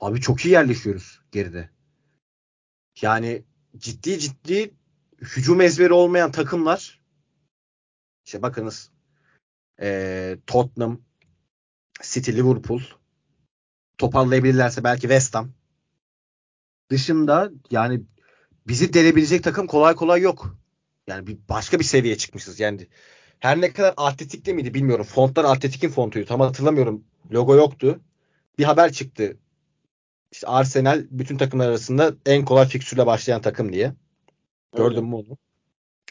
[0.00, 1.70] Abi çok iyi yerleşiyoruz geride.
[3.02, 3.44] Yani
[3.78, 4.74] ciddi ciddi
[5.20, 7.00] hücum ezberi olmayan takımlar
[8.26, 8.90] işte bakınız
[9.80, 11.00] e, Tottenham,
[12.02, 12.80] City, Liverpool
[14.00, 15.50] toparlayabilirlerse belki West Ham.
[16.90, 18.00] Dışında yani
[18.68, 20.56] bizi delebilecek takım kolay kolay yok.
[21.06, 22.60] Yani bir başka bir seviyeye çıkmışız.
[22.60, 22.86] Yani
[23.38, 25.04] her ne kadar atletikte miydi bilmiyorum.
[25.04, 26.26] Fontlar atletikin fontuydu.
[26.26, 27.04] Tam hatırlamıyorum.
[27.32, 28.00] Logo yoktu.
[28.58, 29.36] Bir haber çıktı.
[30.32, 33.92] İşte Arsenal bütün takımlar arasında en kolay fikstürle başlayan takım diye.
[34.76, 35.38] Gördün mü onu?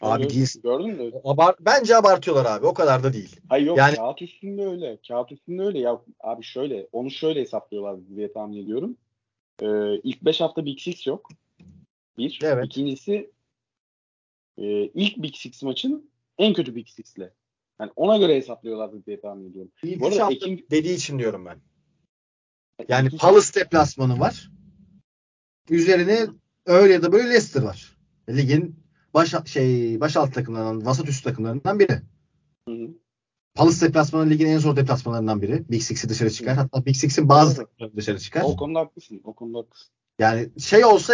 [0.02, 0.62] Abi değilsin.
[0.62, 1.12] Gördün mü?
[1.24, 2.66] Abar bence abartıyorlar abi.
[2.66, 3.36] O kadar da değil.
[3.50, 4.98] Hayır yok Yani- kağıt üstünde öyle.
[5.08, 5.80] Kağıt üstünde öyle.
[5.80, 8.98] Ya abi şöyle onu şöyle hesaplıyorlar diye tahmin ediyorum.
[9.62, 11.30] Ee, ilk 5 hafta Big Six yok.
[12.18, 12.40] Bir.
[12.44, 12.66] Evet.
[12.66, 13.32] İkincisi
[14.58, 17.30] e, ilk Big Six maçın en kötü Big Six'le.
[17.82, 19.72] Yani ona göre hesaplıyorlar diye tahmin ediyorum.
[19.84, 21.58] İlk Bu arada hafta Ekim- dediği için diyorum ben.
[22.90, 24.52] Yani İlk üç- Palace deplasmanı var.
[25.70, 26.28] Üzerine
[26.66, 27.98] öyle ya da böyle Leicester var.
[28.30, 28.76] Ligin
[29.14, 32.02] baş şey baş alt takımlarından, vasat üst takımlarından biri.
[32.68, 32.88] Hı hı.
[33.56, 35.64] Palace deplasmanı ligin en zor deplasmanlarından biri.
[35.72, 36.56] Big Six'i dışarı çıkar.
[36.56, 38.42] Hatta Big Six'in bazı takımları dışarı çıkar.
[38.46, 39.22] O konuda haklısın.
[39.24, 39.88] O konuda haklısın.
[40.20, 41.14] Yani şey olsa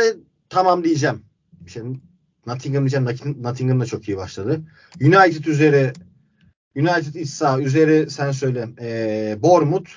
[0.50, 1.26] tamam diyeceğim.
[1.68, 2.00] Şimdi
[2.48, 3.06] Nottingham diyeceğim.
[3.06, 4.62] Notting- Nottingham da çok iyi başladı.
[5.02, 5.94] United üzeri
[6.76, 9.90] United iç saha üzeri sen söyle ee, Bournemouth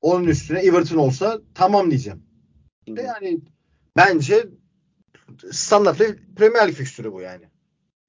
[0.00, 2.22] onun üstüne Everton olsa tamam diyeceğim.
[2.88, 3.40] Hı yani
[3.96, 4.46] bence
[5.52, 5.98] standart
[6.36, 7.48] Premier Lig fikstürü bu yani.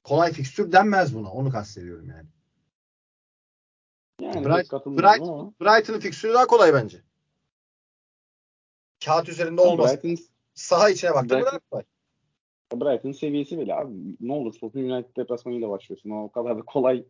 [0.03, 1.31] Kolay fikstür denmez buna.
[1.31, 2.27] Onu kastediyorum yani.
[4.21, 5.53] Yani Bright-.
[5.61, 7.01] Brighton'ın fikstürü daha kolay bence.
[9.05, 9.91] Kağıt üzerinde olmaz.
[10.03, 11.83] Brighton, Saha içine baktığında Brighton- daha kolay.
[12.73, 13.93] Brighton seviyesi bile abi.
[14.19, 16.09] Ne olursa olsun United deplasmanıyla başlıyorsun.
[16.09, 17.05] O kadar da kolay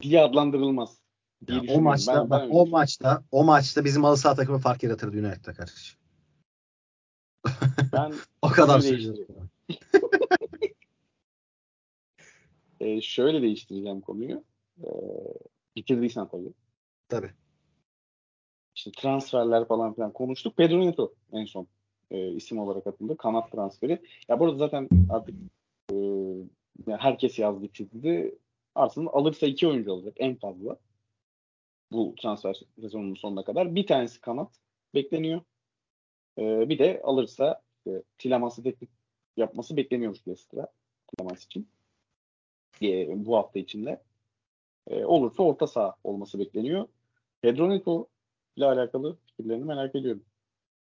[0.00, 0.98] diye adlandırılmaz.
[1.46, 4.34] diye Ya o maçta Ben- ben bak öyle o maçta o maçta bizim halı saha
[4.34, 5.96] takımı fark yaratırdı United'a karşı.
[7.92, 9.26] Ben O kadar söylüyorum.
[12.80, 14.44] e, şöyle değiştireceğim konuyu.
[14.82, 14.88] E,
[15.76, 16.52] bitirdiysen tabii.
[17.08, 17.30] Tabii.
[18.76, 20.56] İşte transferler falan filan konuştuk.
[20.56, 21.66] Pedro Neto en son
[22.10, 23.16] e, isim olarak atıldı.
[23.16, 24.02] Kanat transferi.
[24.28, 25.34] Ya burada zaten artık
[25.92, 25.96] e,
[26.98, 28.38] herkes yazdı çizdi.
[28.74, 30.76] Arsenal alırsa iki oyuncu olacak en fazla.
[31.92, 33.74] Bu transfer sezonunun sonuna kadar.
[33.74, 34.50] Bir tanesi kanat
[34.94, 35.40] bekleniyor.
[36.38, 38.88] E, bir de alırsa e, Tileman'sı teklif
[39.36, 40.68] yapması bekleniyormuş Leicester'a.
[41.06, 41.68] Tilemans için.
[42.82, 44.02] E, bu hafta içinde.
[44.86, 46.86] E, olursa orta saha olması bekleniyor.
[47.42, 48.08] Pedro Neto
[48.56, 50.22] ile alakalı fikirlerini merak ediyorum.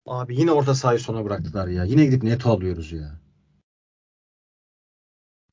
[0.06, 1.84] Abi yine orta sahayı sona bıraktılar ya.
[1.84, 3.20] Yine gidip Neto alıyoruz ya.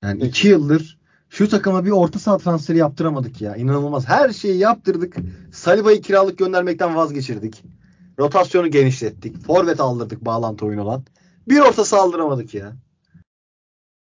[0.03, 0.29] Yani Peki.
[0.29, 3.57] iki yıldır şu takıma bir orta saha transferi yaptıramadık ya.
[3.57, 4.09] İnanılmaz.
[4.09, 5.17] Her şeyi yaptırdık.
[5.53, 7.62] Saliba'yı kiralık göndermekten vazgeçirdik.
[8.19, 9.38] Rotasyonu genişlettik.
[9.47, 11.05] Forvet aldırdık bağlantı oyun olan.
[11.49, 12.77] Bir orta saha aldıramadık ya.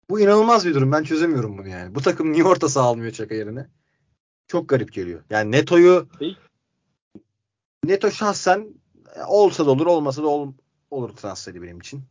[0.10, 0.92] Bu inanılmaz bir durum.
[0.92, 1.96] Ben çözemiyorum bunu yani.
[1.96, 3.68] Bu takım niye orta saha almıyor Çaka yerine?
[4.48, 5.24] Çok garip geliyor.
[5.30, 6.08] Yani Neto'yu.
[7.84, 8.68] Neto şahsen
[9.28, 10.54] olsa da olur olmasa da ol-
[10.92, 12.04] olur transferi benim için.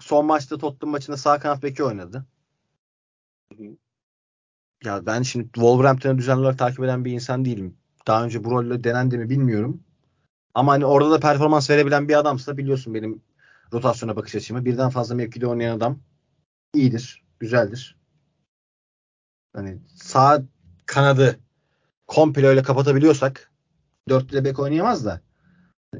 [0.00, 2.26] Son maçta Tottenham maçında sağ kanat beki oynadı.
[4.84, 7.76] Ya ben şimdi Wolverhampton'ı düzenli olarak takip eden bir insan değilim.
[8.06, 9.82] Daha önce bu rolle denendi mi bilmiyorum.
[10.54, 13.22] Ama hani orada da performans verebilen bir adamsa biliyorsun benim
[13.72, 14.64] rotasyona bakış açımı.
[14.64, 16.00] Birden fazla mevkide oynayan adam
[16.74, 17.96] iyidir, güzeldir.
[19.52, 20.42] Hani sağ
[20.86, 21.38] kanadı
[22.06, 23.52] komple öyle kapatabiliyorsak
[24.08, 25.20] dörtlü bek oynayamaz da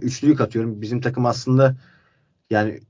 [0.01, 0.83] Üçlüyü katıyorum.
[0.83, 1.77] Bizim takım aslında
[2.51, 2.81] yani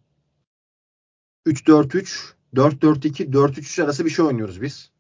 [1.47, 4.91] 3-4-3, 4-4-2, 4-3 arası bir şey oynuyoruz biz.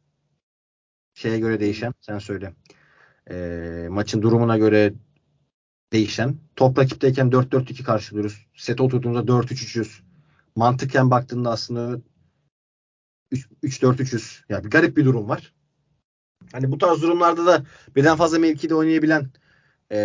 [1.14, 1.94] Şeye göre değişen.
[2.00, 2.54] Sen söyle.
[3.30, 4.94] E, maçın durumuna göre
[5.92, 6.36] değişen.
[6.56, 8.46] Top rakipteyken 4-4-2 karşılıyoruz.
[8.54, 10.02] Set oturduğunda 4-3-3'üz.
[10.56, 12.00] Mantıken baktığında aslında
[13.62, 14.40] 3-4-3'üz.
[14.48, 15.52] Yani bir garip bir durum var.
[16.52, 17.64] Hani bu tarz durumlarda da
[17.96, 19.30] birden fazla mevkide oynayabilen
[19.92, 19.98] e,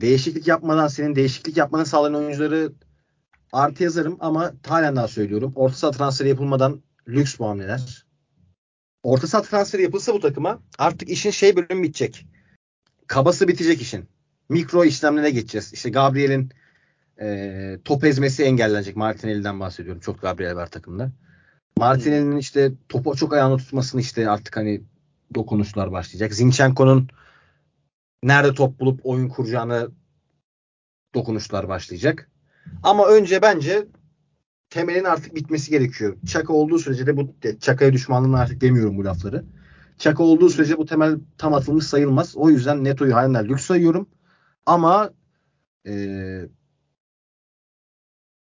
[0.00, 2.72] değişiklik yapmadan senin değişiklik yapmanı sağlayan oyuncuları
[3.52, 5.52] artı yazarım ama halen daha söylüyorum.
[5.56, 8.06] Orta saha transferi yapılmadan lüks bu hamleler.
[9.02, 12.26] Orta saha transferi yapılsa bu takıma artık işin şey bölümü bitecek.
[13.06, 14.08] Kabası bitecek işin.
[14.48, 15.72] Mikro işlemlere geçeceğiz.
[15.72, 16.50] İşte Gabriel'in
[17.20, 18.96] e, top ezmesi engellenecek.
[18.96, 20.00] Martinelli'den bahsediyorum.
[20.00, 21.12] Çok Gabriel var takımda.
[21.78, 24.82] Martinelli'nin işte topu çok ayağını tutmasını işte artık hani
[25.34, 26.34] dokunuşlar başlayacak.
[26.34, 27.08] Zinchenko'nun
[28.22, 29.90] nerede top bulup oyun kuracağını
[31.14, 32.30] dokunuşlar başlayacak.
[32.82, 33.86] Ama önce bence
[34.70, 36.16] temelin artık bitmesi gerekiyor.
[36.26, 39.44] Çaka olduğu sürece de bu Çaka'ya düşmanlığını artık demiyorum bu lafları.
[39.98, 42.36] Çaka olduğu sürece bu temel tam atılmış sayılmaz.
[42.36, 44.08] O yüzden Neto'yu halen lüks sayıyorum.
[44.66, 45.10] Ama
[45.86, 46.48] ee,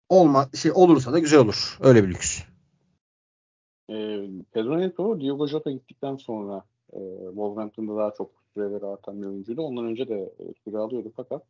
[0.09, 1.77] olma şey olursa da güzel olur.
[1.81, 2.41] Öyle bir lüks.
[3.89, 9.61] E, Pedro Neto, Diogo Jota gittikten sonra e, Wolverhampton'da daha çok süreleri artan bir oyuncuydu.
[9.61, 11.43] Ondan önce de e, süre alıyordu fakat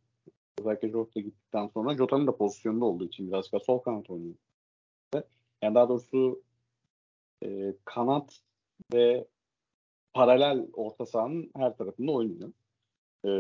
[0.60, 4.36] özellikle Jota gittikten sonra Jota'nın da pozisyonda olduğu için biraz da sol kanat oynuyor.
[5.62, 6.42] Yani daha doğrusu
[7.44, 8.40] e, kanat
[8.94, 9.28] ve
[10.14, 12.52] paralel orta sahanın her tarafında oynuyor.
[13.26, 13.32] E,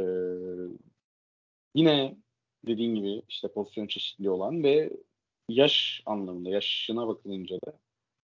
[1.75, 2.17] yine
[2.67, 4.93] dediğin gibi işte pozisyon çeşitli olan ve
[5.49, 7.73] yaş anlamında yaşına bakılınca da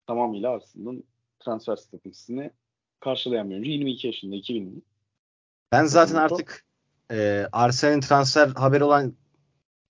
[0.09, 1.03] tamamıyla Arsenal'ın
[1.39, 2.51] transfer stratejisini
[2.99, 3.69] karşılayan bir oyuncu.
[3.69, 4.81] 22 yaşında 2000'li.
[5.71, 6.65] Ben zaten artık
[7.11, 9.13] e, Arsenal'in transfer haberi olan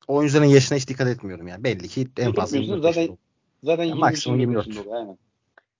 [0.08, 1.63] oyuncuların yaşına hiç dikkat etmiyorum yani.
[1.63, 3.17] Belli ki en fazla 24 zaten
[3.63, 4.67] zaten yani maksimum 24.
[4.67, 5.17] Oluyor, aynen.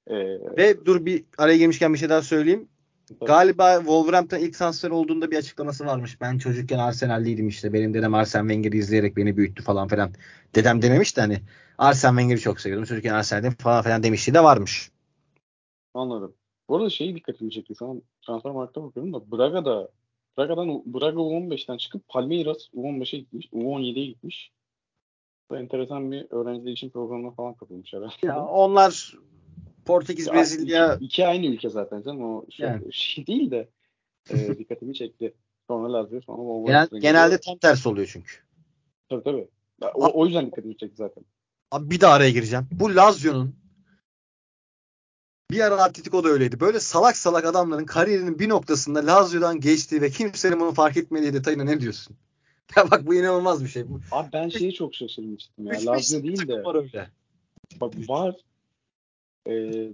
[0.08, 2.68] Ee, Ve dur bir araya girmişken bir şey daha söyleyeyim.
[3.22, 6.22] Galiba Wolverhampton ilk transfer olduğunda bir açıklaması varmış.
[6.22, 7.74] Ben çocukken Arsenal'liydim işte.
[7.74, 10.12] Benim dedem Arsene Wenger'i izleyerek beni büyüttü falan filan.
[10.56, 11.42] Dedem dememiş de hani
[11.78, 12.86] Arsene Wenger'i çok seviyordum.
[12.86, 14.92] Çocukken Arsenal'dim falan filan demişti de varmış.
[15.94, 16.34] Anladım.
[16.70, 17.74] Bu arada şeyi dikkatimi çekti.
[17.80, 19.90] Şu an transfer markta bakıyorum da Braga'da
[20.38, 23.50] Braga'dan Braga U15'ten çıkıp Palmeiras U15'e gitmiş.
[23.54, 24.52] U17'ye gitmiş.
[25.50, 28.14] Bu enteresan bir öğrenciler için programına falan katılmış herhalde.
[28.24, 29.14] Ya onlar
[29.90, 30.96] Portekiz, ya, Brezilya.
[30.96, 32.24] İki, iki aynı ülke zaten canım.
[32.24, 32.94] O şey, yani.
[32.94, 33.70] şey değil de
[34.30, 35.34] e, dikkatimi çekti.
[35.68, 38.34] Sonra Lazio sonra Genel, Genelde tam tersi oluyor çünkü.
[39.10, 39.48] Tabii tabii.
[39.94, 41.24] O, o yüzden dikkatimi çekti zaten.
[41.72, 42.68] Abi bir daha araya gireceğim.
[42.72, 43.56] Bu Lazio'nun
[45.52, 46.60] bir ara Atletico da öyleydi.
[46.60, 51.64] Böyle salak salak adamların kariyerinin bir noktasında Lazio'dan geçtiği ve kimsenin bunu fark etmediği detayına
[51.64, 52.16] ne diyorsun?
[52.76, 53.86] Ya bak bu inanılmaz bir şey.
[54.12, 55.74] Abi ben şeyi çok şaşırmıştım ya.
[55.86, 56.64] Lazio değil de.
[56.64, 57.10] Var öyle.
[57.82, 58.36] Bak var.
[59.48, 59.94] Ee,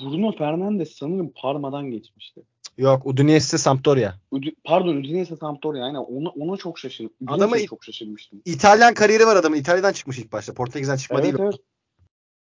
[0.00, 2.42] Bruno Fernandes sanırım Parma'dan geçmişti.
[2.78, 4.14] Yok Udinese Sampdoria.
[4.32, 7.14] Ud- Pardon Udinese Sampdoria aynen ona, ona çok şaşırdım.
[7.26, 8.42] Adamı çok şaşırmıştım.
[8.44, 9.56] İtalyan kariyeri var adamın.
[9.56, 10.54] İtalya'dan çıkmış ilk başta.
[10.54, 11.36] Portekiz'den çıkma evet, değil.
[11.40, 11.60] Evet.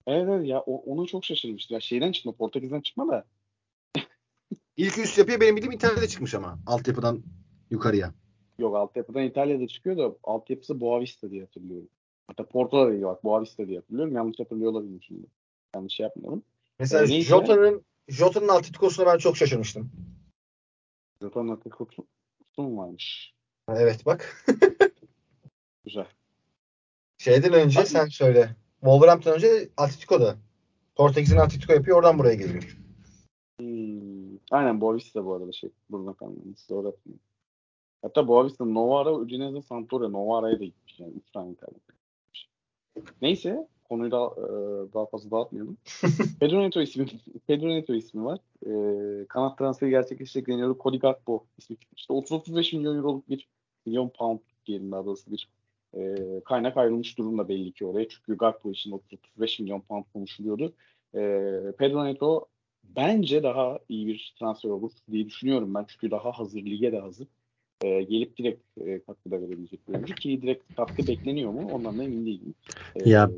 [0.06, 1.74] Evet evet ya o, ona çok şaşırmıştım.
[1.74, 3.24] Ya şeyden çıkma Portekiz'den çıkma da.
[4.76, 7.22] İlk üst yapıya benim bildiğim İtalya'da çıkmış ama altyapıdan
[7.70, 8.14] yukarıya.
[8.58, 11.88] Yok altyapıdan İtalya'da çıkıyor da altyapısı Boavista diye hatırlıyorum.
[12.26, 14.14] Hatta Porto'da değil bak Boavista diye hatırlıyorum.
[14.14, 15.26] Yanlış hatırlıyor olabilirim şimdi.
[15.78, 16.42] Yanlış yapmayalım.
[16.78, 19.90] Mesela ee, Jota'nın Jota'nın Atletico'suna ben çok şaşırmıştım.
[21.22, 22.06] Jota'nın Atletico'su
[22.58, 23.34] mu varmış?
[23.68, 24.46] Evet bak.
[25.84, 26.06] Güzel.
[27.18, 28.56] Şeyden önce Abi, sen söyle.
[28.80, 30.36] Wolverhampton önce Atletico'da.
[30.94, 32.76] Portekiz'in Atletico yapıyor oradan buraya geliyor.
[33.60, 35.70] Hmm, aynen Boavista bu arada şey.
[35.90, 36.68] Buradan kalmamız.
[36.68, 37.24] Doğru hatırlıyorum.
[38.02, 41.00] Hatta Boavista, Novara, Udinese, Sampdoria, Novara'ya da gitmiş.
[41.00, 41.78] Yani 3 tane İtalya.
[43.22, 44.46] Neyse konuyu da e,
[44.94, 45.76] daha fazla dağıtmayalım.
[46.40, 47.06] Pedro Neto ismi,
[47.46, 48.38] Pedro Neto ismi var.
[48.66, 48.72] E,
[49.26, 50.78] kanat transferi gerçekleşecek deniyordu.
[50.82, 52.12] Cody Gakpo ismi çıkmıştı.
[52.12, 53.48] 30-35 milyon euroluk bir
[53.86, 55.48] milyon pound diyelim daha doğrusu bir
[55.94, 58.08] e, kaynak ayrılmış durumda belli ki oraya.
[58.08, 59.00] Çünkü Gakpo için
[59.38, 60.72] 30-35 milyon pound konuşuluyordu.
[61.14, 61.20] E,
[61.78, 62.46] Pedro Neto
[62.96, 65.84] bence daha iyi bir transfer olur diye düşünüyorum ben.
[65.88, 67.26] Çünkü daha hazır, lige de hazır.
[67.82, 71.98] E, gelip direkt e, katkı da verebilecek bir oyuncu ki direkt katkı bekleniyor mu ondan
[71.98, 72.54] da emin değilim.
[72.94, 73.30] E, ya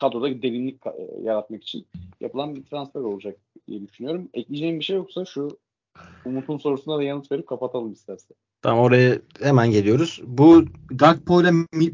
[0.00, 1.86] kadroda derinlik e, yaratmak için
[2.20, 3.36] yapılan bir transfer olacak
[3.68, 4.28] diye düşünüyorum.
[4.34, 5.58] Ekleyeceğim bir şey yoksa şu
[6.24, 8.36] Umut'un sorusuna da yanıt verip kapatalım istersen.
[8.62, 10.20] Tamam oraya hemen geliyoruz.
[10.24, 11.50] Bu Gakpo ile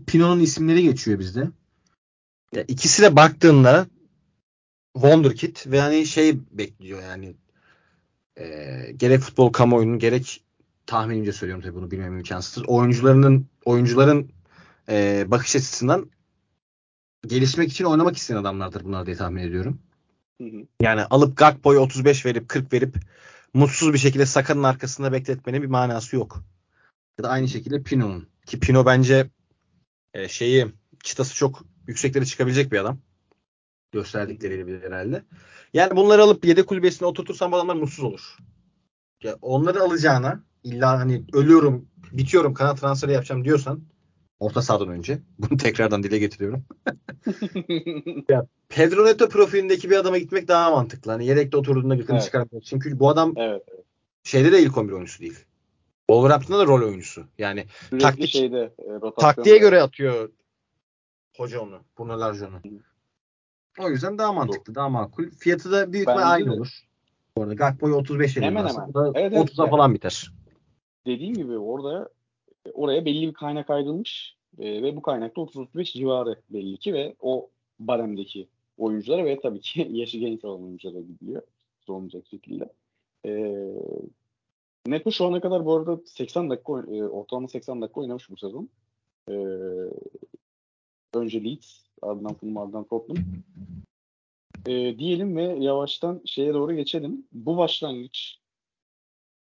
[0.06, 1.48] Pino'nun isimleri geçiyor bizde.
[2.54, 3.86] Ya ikisi de baktığında
[4.94, 7.34] Wonderkid ve hani şey bekliyor yani
[8.36, 8.46] e,
[8.96, 10.44] gerek futbol kamuoyunun gerek
[10.86, 12.64] tahminimce söylüyorum tabii bunu bilmem imkansız.
[12.66, 14.30] Oyuncularının oyuncuların
[14.88, 16.10] e, bakış açısından
[17.26, 19.80] gelişmek için oynamak isteyen adamlardır bunlar diye tahmin ediyorum.
[20.40, 20.66] Hı hı.
[20.80, 22.96] Yani alıp Gakpo'yu 35 verip 40 verip
[23.54, 26.44] mutsuz bir şekilde Saka'nın arkasında bekletmenin bir manası yok.
[27.18, 28.28] Ya da aynı şekilde Pino'nun.
[28.46, 29.30] Ki Pino bence
[30.14, 30.66] e, şeyi
[31.04, 32.98] çıtası çok yükseklere çıkabilecek bir adam.
[33.92, 35.24] Gösterdikleriyle bir herhalde.
[35.74, 38.36] Yani bunları alıp yedek kulübesine oturtursan bu adamlar mutsuz olur.
[39.22, 43.84] Ya onları alacağına illa hani ölüyorum, bitiyorum, kanat transferi yapacağım diyorsan
[44.40, 45.18] orta sahadan önce.
[45.38, 46.64] Bunu tekrardan dile getiriyorum.
[48.68, 51.10] Pedro Neto profilindeki bir adama gitmek daha mantıklı.
[51.12, 52.24] Hani yedekte oturduğunda gıkını Evet.
[52.24, 52.64] çıkarmak.
[52.64, 53.62] Çünkü bu adam evet.
[54.24, 55.38] şeyde de ilk 11 oyuncusu değil.
[56.10, 57.24] Wolverhampton'da da rol oyuncusu.
[57.38, 59.12] Yani Sürekli Taktik- şeyde e, rotasyon.
[59.34, 60.30] taktiğe göre atıyor
[61.36, 61.80] hoca onu.
[61.98, 62.60] Bruno Larjon'u.
[63.78, 65.30] O yüzden daha mantıklı, daha makul.
[65.30, 66.50] Fiyatı da büyük ihtimal aynı de.
[66.50, 66.68] olur.
[67.36, 68.94] Bu arada Gakpo'yu 35 Hemen veriyorlarsa hemen.
[68.94, 69.50] da Evet, evet.
[69.50, 70.32] 30'a Yani- falan biter.
[71.06, 72.08] dediğim gibi orada
[72.74, 77.50] oraya belli bir kaynak ayrılmış e, ve bu kaynakta 30-35 civarı belli ki ve o
[77.78, 81.42] baremdeki oyunculara ve tabii ki yaşı genç olan oyunculara gidiliyor.
[81.88, 82.72] Olmayacak şekilde.
[83.26, 83.30] E,
[84.86, 88.68] Neto şu ana kadar bu arada 80 dakika e, ortalama 80 dakika oynamış bu sezon.
[89.28, 89.34] E,
[91.14, 93.24] önce Leeds, ardından Fulham, ardından Tottenham.
[94.66, 97.26] E, diyelim ve yavaştan şeye doğru geçelim.
[97.32, 98.39] Bu başlangıç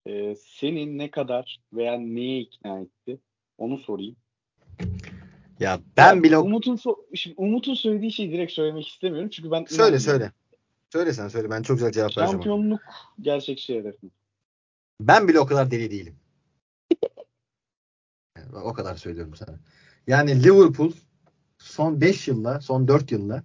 [0.07, 3.19] e, seni ne kadar veya neye ikna etti?
[3.57, 4.15] Onu sorayım.
[5.59, 9.65] Ya ben Ya, bile Umut'un so- şimdi Umut'un söylediği şeyi direkt söylemek istemiyorum çünkü ben
[9.69, 10.31] söyle söyle.
[10.89, 11.49] Söyle sen söyle.
[11.49, 12.27] Ben çok güzel cevap vereceğim.
[12.27, 12.31] ona.
[12.33, 12.81] Şampiyonluk
[13.21, 14.09] gerçekçi hedef mi?
[15.01, 16.15] Ben bile o kadar deli değilim.
[18.37, 19.59] Yani o kadar söylüyorum sana.
[20.07, 20.91] Yani Liverpool
[21.57, 23.43] son 5 yılda, son 4 yılda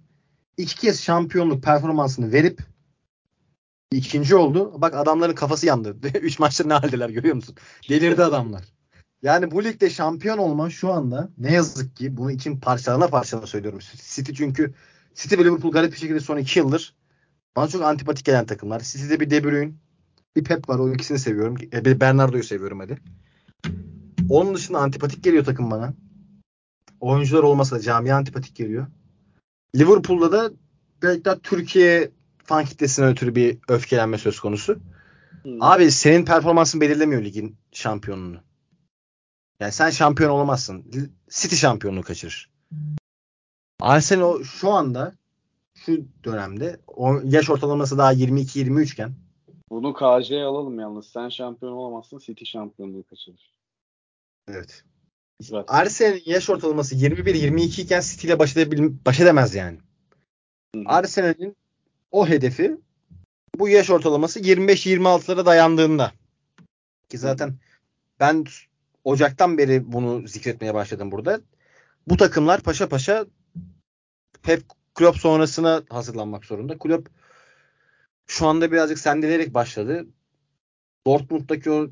[0.57, 2.61] iki kez şampiyonluk performansını verip
[3.91, 4.81] ikinci oldu.
[4.81, 5.97] Bak adamların kafası yandı.
[6.21, 7.55] 3 maçta ne haldeler görüyor musun?
[7.89, 8.63] Delirdi adamlar.
[9.21, 13.79] Yani bu ligde şampiyon olma şu anda ne yazık ki bunu için parçalana parçalana söylüyorum.
[13.95, 14.73] City çünkü
[15.15, 16.95] City ve Liverpool garip bir şekilde son 2 yıldır
[17.55, 18.79] bana çok antipatik gelen takımlar.
[18.79, 19.71] City'de bir De Bruyne,
[20.35, 20.79] bir Pep var.
[20.79, 21.55] O ikisini seviyorum.
[21.73, 22.97] E, Bir Bernardo'yu seviyorum hadi.
[24.29, 25.93] Onun dışında antipatik geliyor takım bana.
[26.99, 28.87] Oyuncular olmasa da camia antipatik geliyor.
[29.75, 30.51] Liverpool'da da
[31.03, 32.11] belki daha Türkiye
[32.49, 34.73] fan kitlesine ötürü bir öfkelenme söz konusu.
[35.43, 35.57] Hı.
[35.61, 38.39] Abi senin performansın belirlemiyor ligin şampiyonluğunu.
[39.59, 40.91] Yani sen şampiyon olamazsın.
[41.29, 42.49] City şampiyonluğu kaçırır.
[43.79, 45.13] Arsenal şu anda
[45.75, 46.79] şu dönemde
[47.23, 49.13] yaş ortalaması daha 22-23 iken
[49.69, 51.07] Bunu KJ'ye alalım yalnız.
[51.07, 52.19] Sen şampiyon olamazsın.
[52.19, 53.53] City şampiyonluğu kaçırır.
[54.47, 54.83] evet.
[55.41, 55.73] Zaten.
[55.73, 59.79] Arsenal'in yaş ortalaması 21-22 iken City ile baş, edebil- baş edemez yani.
[60.85, 61.55] Arsenal'in
[62.11, 62.77] o hedefi
[63.59, 66.11] bu yaş ortalaması 25-26'lara dayandığında.
[67.09, 67.55] Ki zaten
[68.19, 68.45] ben
[69.03, 71.41] Ocak'tan beri bunu zikretmeye başladım burada.
[72.07, 73.25] Bu takımlar paşa paşa
[74.43, 74.63] Pep
[74.95, 76.77] Klopp sonrasına hazırlanmak zorunda.
[76.77, 77.09] Klopp
[78.27, 80.07] şu anda birazcık sendeleyerek başladı.
[81.07, 81.87] Dortmund'daki o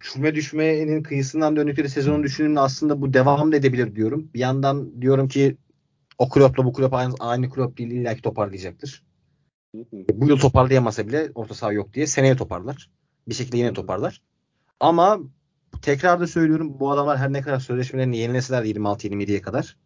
[0.00, 4.30] küme düşmenin kıyısından döndükleri sezonu düşündüğümde aslında bu devam da edebilir diyorum.
[4.34, 5.56] Bir yandan diyorum ki
[6.18, 9.02] o Klopp'la bu Klopp aynı, aynı Klopp değil illaki toparlayacaktır.
[10.14, 12.90] Bu yıl toparlayamasa bile orta saha yok diye seneye toparlar.
[13.28, 14.22] Bir şekilde yine toparlar.
[14.80, 15.18] Ama
[15.82, 19.76] tekrar da söylüyorum bu adamlar her ne kadar sözleşmelerini yenileseler 26-27'ye kadar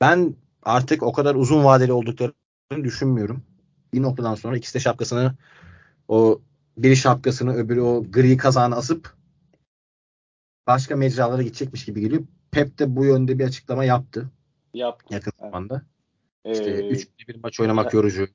[0.00, 3.42] ben artık o kadar uzun vadeli olduklarını düşünmüyorum.
[3.92, 5.34] Bir noktadan sonra ikisi de şapkasını
[6.08, 6.40] o
[6.76, 9.14] biri şapkasını öbürü o gri kazağını asıp
[10.66, 12.22] başka mecralara gidecekmiş gibi geliyor.
[12.50, 14.30] Pep de bu yönde bir açıklama yaptı
[14.74, 15.14] Yaptı.
[15.14, 15.50] yakın Evet.
[15.50, 15.82] zamanda.
[16.52, 18.28] İşte Ee, 3 günde bir maç oynamak yorucu.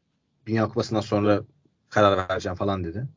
[0.47, 1.43] Dünya Kupası'ndan sonra
[1.89, 3.07] karar vereceğim falan dedi.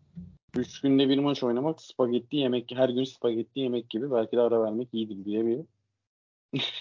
[0.57, 4.63] üç günde bir maç oynamak spagetti yemek her gün spagetti yemek gibi belki de ara
[4.63, 5.59] vermek iyidir diye bir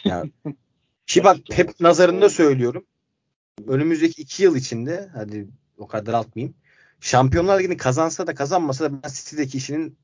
[0.06, 0.24] Ya
[1.08, 1.38] ki bak.
[1.50, 2.86] Pep nazarında söylüyorum.
[3.68, 5.48] Önümüzdeki iki yıl içinde hadi
[5.78, 6.56] o kadar daraltmayayım.
[7.00, 9.98] Şampiyonlar Ligi'ni kazansa da kazanmasa da ben City'deki işinin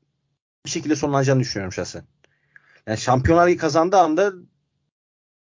[0.66, 2.04] bir şekilde sonlanacağını düşünüyorum şahsen.
[2.86, 4.32] Yani Şampiyonlar Ligi kazandığı anda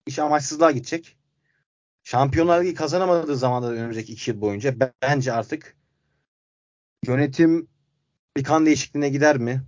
[0.07, 1.17] iş amaçsızlığa gidecek.
[2.05, 5.77] Şampiyonlar Ligi kazanamadığı zaman da önümüzdeki iki yıl boyunca ben- bence artık
[7.07, 7.69] yönetim
[8.37, 9.63] bir kan değişikliğine gider mi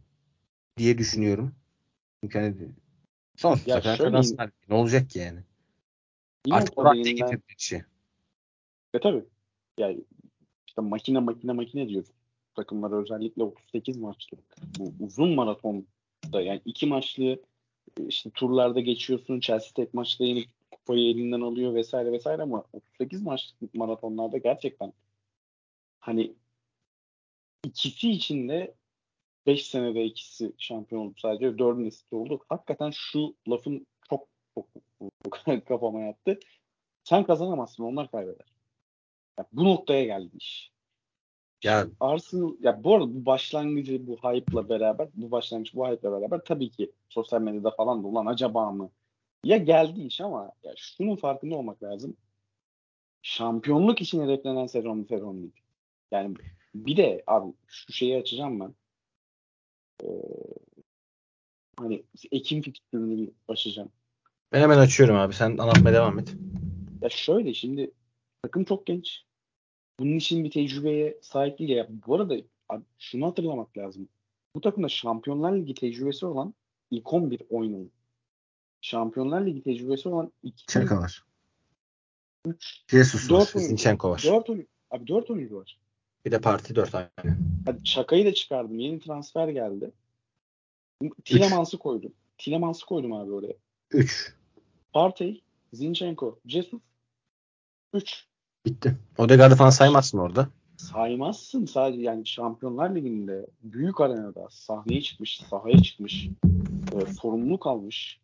[0.76, 1.54] diye düşünüyorum.
[2.22, 2.54] Çünkü hani
[3.82, 4.50] kadar şöyle-.
[4.68, 5.40] Ne olacak ki yani?
[6.46, 7.84] İyi Artık o değininden- getirdi işi.
[8.94, 9.24] E tabii.
[9.78, 10.00] Yani
[10.66, 12.10] işte makine makine makine diyoruz.
[12.54, 14.40] Takımlar özellikle 38 maçlık.
[14.78, 17.42] Bu uzun maratonda yani iki maçlı
[18.08, 19.40] işte turlarda geçiyorsun.
[19.40, 20.48] Chelsea tek maçta yenip
[20.84, 24.92] kupayı elinden alıyor vesaire vesaire ama 38 maçlık maratonlarda gerçekten
[26.00, 26.34] hani
[27.64, 28.74] ikisi için de
[29.46, 31.58] 5 senede ikisi şampiyon oldu sadece.
[31.58, 32.40] Dördünde City oldu.
[32.48, 34.66] Hakikaten şu lafın çok çok,
[35.24, 36.38] çok kafama yattı.
[37.04, 38.46] Sen kazanamazsın onlar kaybeder.
[39.38, 40.74] Yani bu noktaya geldi iş.
[41.62, 46.40] Ya Arsenal ya bu arada bu başlangıcı bu hype'la beraber bu başlangıç bu hype'la beraber
[46.44, 48.90] tabii ki sosyal medyada falan da ulan acaba mı?
[49.44, 52.16] Ya geldi iş ama ya şunun farkında olmak lazım.
[53.22, 55.52] Şampiyonluk için hedeflenen sezon sezon değil.
[56.10, 56.36] Yani
[56.74, 58.74] bir de abi şu şeyi açacağım ben.
[60.02, 60.08] Ee,
[61.78, 63.88] hani Ekim fikstürünü açacağım.
[64.52, 65.34] ben hemen açıyorum abi.
[65.34, 66.34] Sen anlatmaya devam et.
[67.02, 67.90] Ya şöyle şimdi
[68.42, 69.24] takım çok genç.
[70.00, 71.70] Bunun için bir tecrübeye sahip değil.
[71.70, 72.36] Ya bu arada
[72.68, 74.08] abi şunu hatırlamak lazım.
[74.56, 76.54] Bu takımda Şampiyonlar Ligi tecrübesi olan
[76.90, 77.90] ilk 11 oynadı.
[78.84, 81.24] Şampiyonlar Ligi tecrübesi olan 2 Çaka var.
[82.46, 83.40] 3 Jesus var.
[83.40, 83.68] 4 oyuncu.
[83.68, 84.22] Zinchenko var.
[84.24, 84.66] 4 oyuncu.
[84.90, 85.78] Abi 4 oyuncu var.
[86.24, 87.08] Bir de parti 4 tane.
[87.66, 88.78] Hadi Çaka'yı da çıkardım.
[88.78, 89.92] Yeni transfer geldi.
[91.24, 92.12] Tilemans'ı koydum.
[92.38, 93.54] Tilemans'ı koydum abi oraya.
[93.90, 94.34] 3.
[94.92, 96.80] Partey, Zinchenko, Jesus
[97.92, 98.26] 3.
[98.66, 98.96] Bitti.
[99.18, 100.48] Odegaard'ı falan saymazsın orada.
[100.76, 106.28] saymazsın sadece yani Şampiyonlar Ligi'nde büyük arenada sahneye çıkmış, sahaya çıkmış,
[106.92, 108.23] e, sorumluluk almış,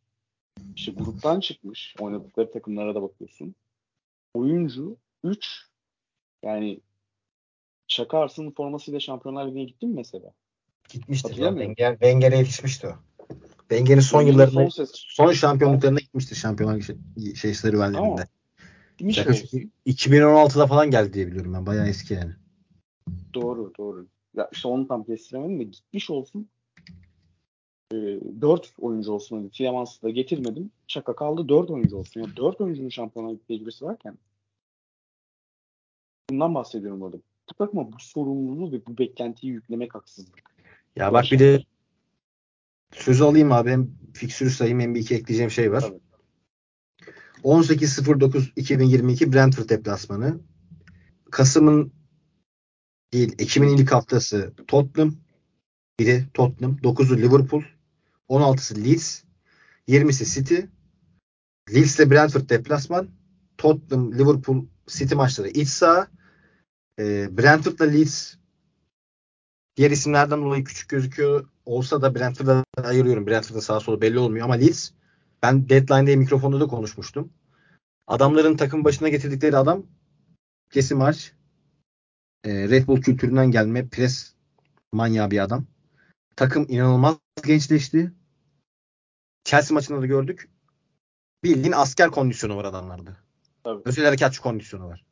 [0.77, 3.55] işte gruptan çıkmış, oynadıkları takımlara da bakıyorsun.
[4.35, 5.67] Oyuncu 3
[6.45, 6.81] yani
[7.89, 10.33] Şaka Arsenal formasıyla Şampiyonlar Ligi'ne gitti mi mesela?
[10.89, 11.35] Gitmiştir.
[11.35, 12.93] Wenger, Wenger'e yetişmişti o.
[13.61, 16.97] Wenger'in son Wenger'in yıllarında son son, şampiyonluklarına gitmiştir şampiyonlar şey,
[17.35, 17.99] şey serüvenlerinde.
[17.99, 18.19] Tamam.
[18.99, 19.49] Gitmiş Şaka olsun.
[19.51, 21.67] çünkü 2016'da falan geldi diye biliyorum ben.
[21.67, 22.33] Bayağı eski yani.
[23.35, 24.07] Doğru doğru.
[24.35, 26.49] Ya işte onu tam kestiremedim de gitmiş olsun.
[27.93, 27.97] E,
[28.41, 29.37] 4 oyuncu olsun.
[29.37, 30.71] Hani Tielemans'ı da getirmedim.
[30.87, 32.21] Şaka kaldı 4 oyuncu olsun.
[32.21, 34.19] Yani 4 oyuncunun şampiyonlar tecrübesi varken
[36.31, 37.17] bundan bahsediyorum orada.
[37.17, 40.43] Bu takıma bu sorumluluğu ve bu beklentiyi yüklemek haksızlık.
[40.97, 41.65] Ya bak bir de
[42.93, 43.71] sözü alayım abi.
[43.71, 45.81] Hem fiksürü sayayım hem bir iki ekleyeceğim şey var.
[45.81, 46.01] Tabii.
[47.45, 50.41] 18.09.2022 Brentford deplasmanı.
[51.31, 51.93] Kasım'ın
[53.13, 55.15] değil Ekim'in ilk haftası Tottenham.
[56.01, 56.77] Biri Tottenham.
[56.77, 57.63] 9'u Liverpool.
[58.31, 59.23] 16'sı Leeds.
[59.89, 60.61] 20'si City.
[61.75, 63.09] Leeds ile Brentford deplasman.
[63.59, 66.09] Tottenham, Liverpool, City maçları iç saha.
[66.99, 68.35] Ee, Brentford ile Leeds
[69.77, 73.27] diğer isimlerden dolayı küçük gözüküyor olsa da Brentford'a ayırıyorum.
[73.27, 74.91] Brentford'ın sağ solu belli olmuyor ama Leeds
[75.43, 77.33] ben deadline'de mikrofonda da konuşmuştum.
[78.07, 79.87] Adamların takım başına getirdikleri adam
[80.71, 81.33] kesin maç.
[82.45, 84.35] Ee, Red Bull kültüründen gelme pres
[84.93, 85.67] manyağı bir adam.
[86.37, 87.17] Takım inanılmaz
[87.47, 88.13] gençleşti.
[89.51, 90.49] Chelsea maçında da gördük.
[91.45, 93.17] Bildiğin asker kondisyonu var adamlarda.
[93.65, 93.83] Tabii.
[93.85, 95.05] Özel harekatçı kondisyonu var.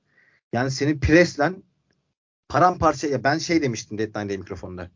[0.53, 1.53] Yani seni presle
[2.49, 4.91] paramparça ya ben şey demiştim Deadline'de mikrofonda.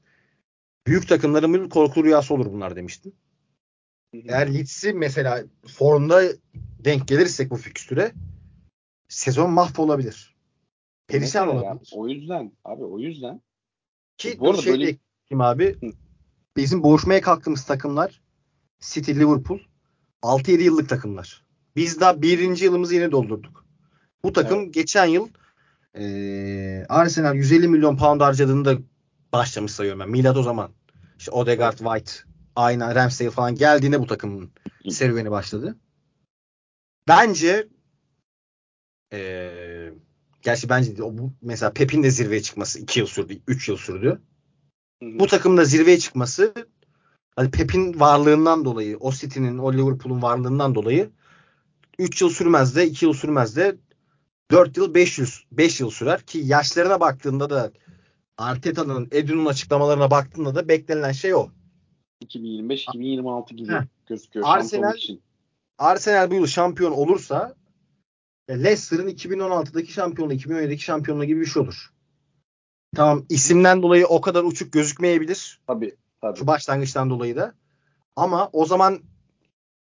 [0.86, 3.12] Büyük takımlarımın korku rüyası olur bunlar demiştim.
[4.12, 6.22] Eğer Leeds'i mesela formda
[6.84, 8.12] denk gelirsek bu fikstüre
[9.08, 10.36] sezon mahvolabilir.
[11.06, 11.90] Perişan Mesela ya, olabilir.
[11.94, 13.40] o yüzden abi o yüzden
[14.16, 14.98] Ki Bu arada şey böyle-
[15.44, 15.78] abi.
[16.56, 18.21] Bizim boğuşmaya kalktığımız takımlar
[18.82, 19.58] City, Liverpool
[20.22, 21.44] 6-7 yıllık takımlar.
[21.76, 23.64] Biz daha birinci yılımızı yeni doldurduk.
[24.24, 25.28] Bu takım geçen yıl
[25.98, 28.78] eee Arsenal 150 milyon pound harcadığında
[29.32, 30.10] başlamış sayıyorum ben.
[30.10, 30.70] Milat o zaman.
[31.18, 32.12] İşte Odegaard, White,
[32.56, 34.50] aynen Ramsdale falan geldiğinde bu takımın
[34.90, 35.76] serüveni başladı.
[37.08, 37.68] Bence
[39.12, 39.94] eee
[40.42, 43.76] gerçi bence de o bu mesela Pep'in de zirveye çıkması 2 yıl sürdü, 3 yıl
[43.76, 44.22] sürdü.
[45.02, 46.54] Bu takımda zirveye çıkması
[47.36, 51.10] hani Pep'in varlığından dolayı, o City'nin, o Liverpool'un varlığından dolayı
[51.98, 53.76] 3 yıl sürmez de 2 yıl sürmez de
[54.50, 57.72] 4 yıl 500 5 yıl sürer ki yaşlarına baktığında da
[58.38, 61.48] Arteta'nın Edun'un açıklamalarına baktığında da beklenilen şey o.
[62.24, 63.82] 2025-2026 gibi Heh.
[64.06, 65.22] gözüküyor Arsenal- için.
[65.78, 67.54] Arsenal bu yıl şampiyon olursa
[68.48, 71.92] ya Leicester'ın 2016'daki şampiyonluğu, 2017'deki şampiyonluğu gibi bir şey olur.
[72.96, 75.60] Tamam isimden dolayı o kadar uçuk gözükmeyebilir.
[75.66, 76.38] Tabii tabii.
[76.38, 77.54] Şu başlangıçtan dolayı da.
[78.16, 79.00] Ama o zaman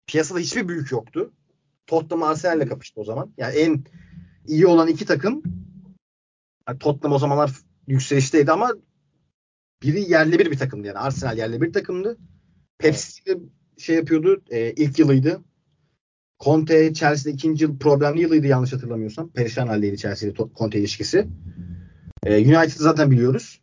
[0.08, 1.34] piyasada hiçbir büyük yoktu.
[1.88, 3.34] Tottenham Arsenal'le kapıştı o zaman.
[3.38, 3.84] Yani en
[4.48, 5.44] iyi olan iki takım
[6.68, 7.52] yani Tottenham o zamanlar
[7.88, 8.74] yükselişteydi ama
[9.84, 10.98] biri yerli bir bir takımdı yani.
[10.98, 12.18] Arsenal yerli bir takımdı.
[12.78, 13.22] Pepsi
[13.78, 14.42] şey yapıyordu.
[14.50, 15.42] E, ilk yılıydı.
[16.40, 19.30] Conte Chelsea'de ikinci yıl problemli yılıydı yanlış hatırlamıyorsam.
[19.30, 21.28] Perişan haldeydi Chelsea ile To- Conte ilişkisi.
[22.26, 23.62] E, United'ı zaten biliyoruz.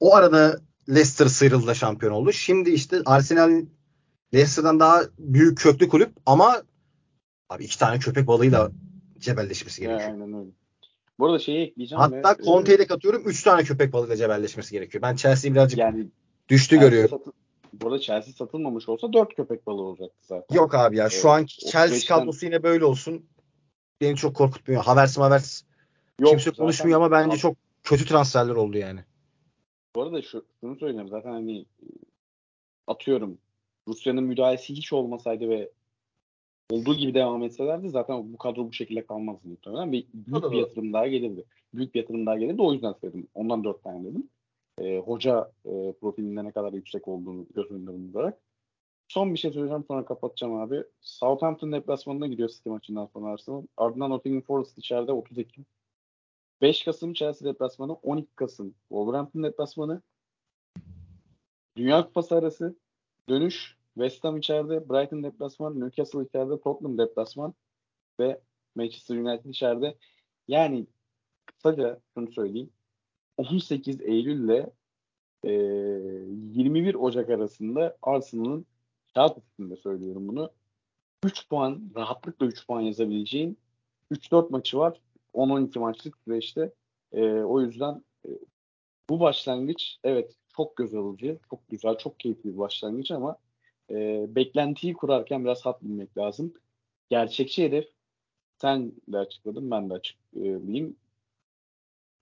[0.00, 2.32] O arada Leicester sıyrıldı da şampiyon oldu.
[2.32, 3.62] Şimdi işte Arsenal
[4.34, 6.62] Leicester'dan daha büyük köklü kulüp ama
[7.50, 8.70] abi iki tane köpek balığıyla
[9.18, 10.10] cebelleşmesi gerekiyor.
[10.10, 10.50] aynen öyle.
[11.18, 13.22] Bu arada şeyi ekleyeceğim Hatta ve, Conte'yi de katıyorum.
[13.26, 15.02] Üç tane köpek balığıyla cebelleşmesi gerekiyor.
[15.02, 16.06] Ben Chelsea'yi e, birazcık yani
[16.48, 17.10] düştü Chelsea görüyorum.
[17.18, 17.32] satın-
[17.72, 20.56] Bu arada Chelsea satılmamış olsa 4 köpek balığı olacaktı zaten.
[20.56, 23.26] Yok abi ya şu Evet, an Chelsea 35'ten kadrosu yine böyle olsun.
[24.00, 24.84] Beni çok korkutmuyor.
[24.84, 25.64] Havertz Havertz
[26.20, 29.00] Yok, kimse konuşmuyor ama bence çok kötü transferler oldu yani.
[29.96, 31.66] Bu arada şu, şunu söyleyeyim zaten hani
[32.86, 33.38] atıyorum
[33.88, 35.70] Rusya'nın müdahalesi hiç olmasaydı ve
[36.70, 39.92] olduğu gibi devam etselerdi zaten bu kadro bu şekilde kalmazdı muhtemelen.
[39.92, 41.44] Bir, büyük bir yatırım daha gelirdi.
[41.74, 42.62] Büyük bir yatırım daha gelirdi.
[42.62, 43.28] O yüzden söyledim.
[43.34, 44.28] Ondan dört tane dedim.
[44.80, 48.38] E, hoca e, profilinde ne kadar yüksek olduğunu göz önünde bulundurarak.
[49.08, 50.82] Son bir şey söyleyeceğim sonra kapatacağım abi.
[51.00, 53.62] Southampton deplasmanına gidiyor City maçından sonra Arsenal.
[53.76, 55.66] Ardından Nottingham Forest içeride 30 Ekim.
[56.62, 60.02] 5 Kasım Chelsea deplasmanı, 12 Kasım Wolverhampton deplasmanı.
[61.76, 62.76] Dünya Kupası arası
[63.28, 67.54] dönüş West Ham içeride, Brighton deplasman, Newcastle içeride, Tottenham deplasman
[68.20, 68.40] ve
[68.74, 69.96] Manchester United içeride.
[70.48, 70.86] Yani
[71.46, 72.70] kısaca şunu söyleyeyim.
[73.36, 74.70] 18 Eylül ile
[75.44, 78.66] e, 21 Ocak arasında Arsenal'ın
[79.14, 80.50] kağıt üstünde söylüyorum bunu.
[81.24, 83.58] 3 puan, rahatlıkla 3 puan yazabileceğin
[84.12, 85.00] 3-4 maçı var.
[85.36, 86.72] 10-12 maçlık süreçte.
[87.12, 88.30] E, o yüzden e,
[89.10, 93.36] bu başlangıç evet çok göz alıcı, çok güzel, çok keyifli bir başlangıç ama
[93.90, 96.54] e, beklentiyi kurarken biraz hat bilmek lazım.
[97.08, 97.88] Gerçekçi hedef
[98.60, 100.96] sen de açıkladın, ben de açıklayayım.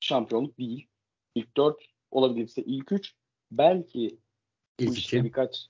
[0.01, 0.87] Şampiyonluk değil.
[1.35, 1.77] İlk 4
[2.11, 3.15] olabilirse ilk 3
[3.51, 4.19] belki
[4.81, 5.27] bu İlk işte iki.
[5.27, 5.69] birkaç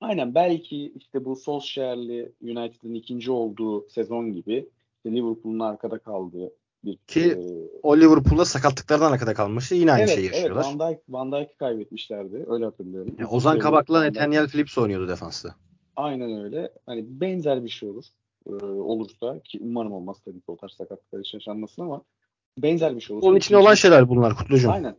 [0.00, 4.68] aynen belki işte bu Solskjaer'li United'ın ikinci olduğu sezon gibi
[5.04, 6.52] işte Liverpool'un arkada kaldığı
[6.84, 7.36] bir Ki e,
[7.82, 9.74] O Liverpool'da sakatlıklardan arkada kalmıştı.
[9.74, 10.64] Yine aynı evet, şeyi evet yaşıyorlar.
[10.64, 12.44] Van Dijk, Van Dijk'ı kaybetmişlerdi.
[12.48, 13.16] Öyle hatırlıyorum.
[13.18, 15.54] Ya Uzun Ozan Kabak'la Nathaniel Phillips oynuyordu defansta.
[15.96, 16.72] Aynen öyle.
[16.86, 18.04] Hani benzer bir şey olur.
[18.48, 22.02] Ee, olursa ki umarım olmaz tabii ki o tarz sakatlıklar hiç yaşanmasın ama
[22.58, 23.28] benzer bir şey olursa.
[23.28, 24.70] Onun içinde olan şeyler bunlar Kutlucuğum.
[24.70, 24.96] Aynen.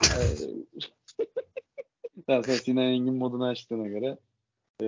[2.26, 4.18] Sen Sinan Engin modunu açtığına göre
[4.82, 4.86] ee,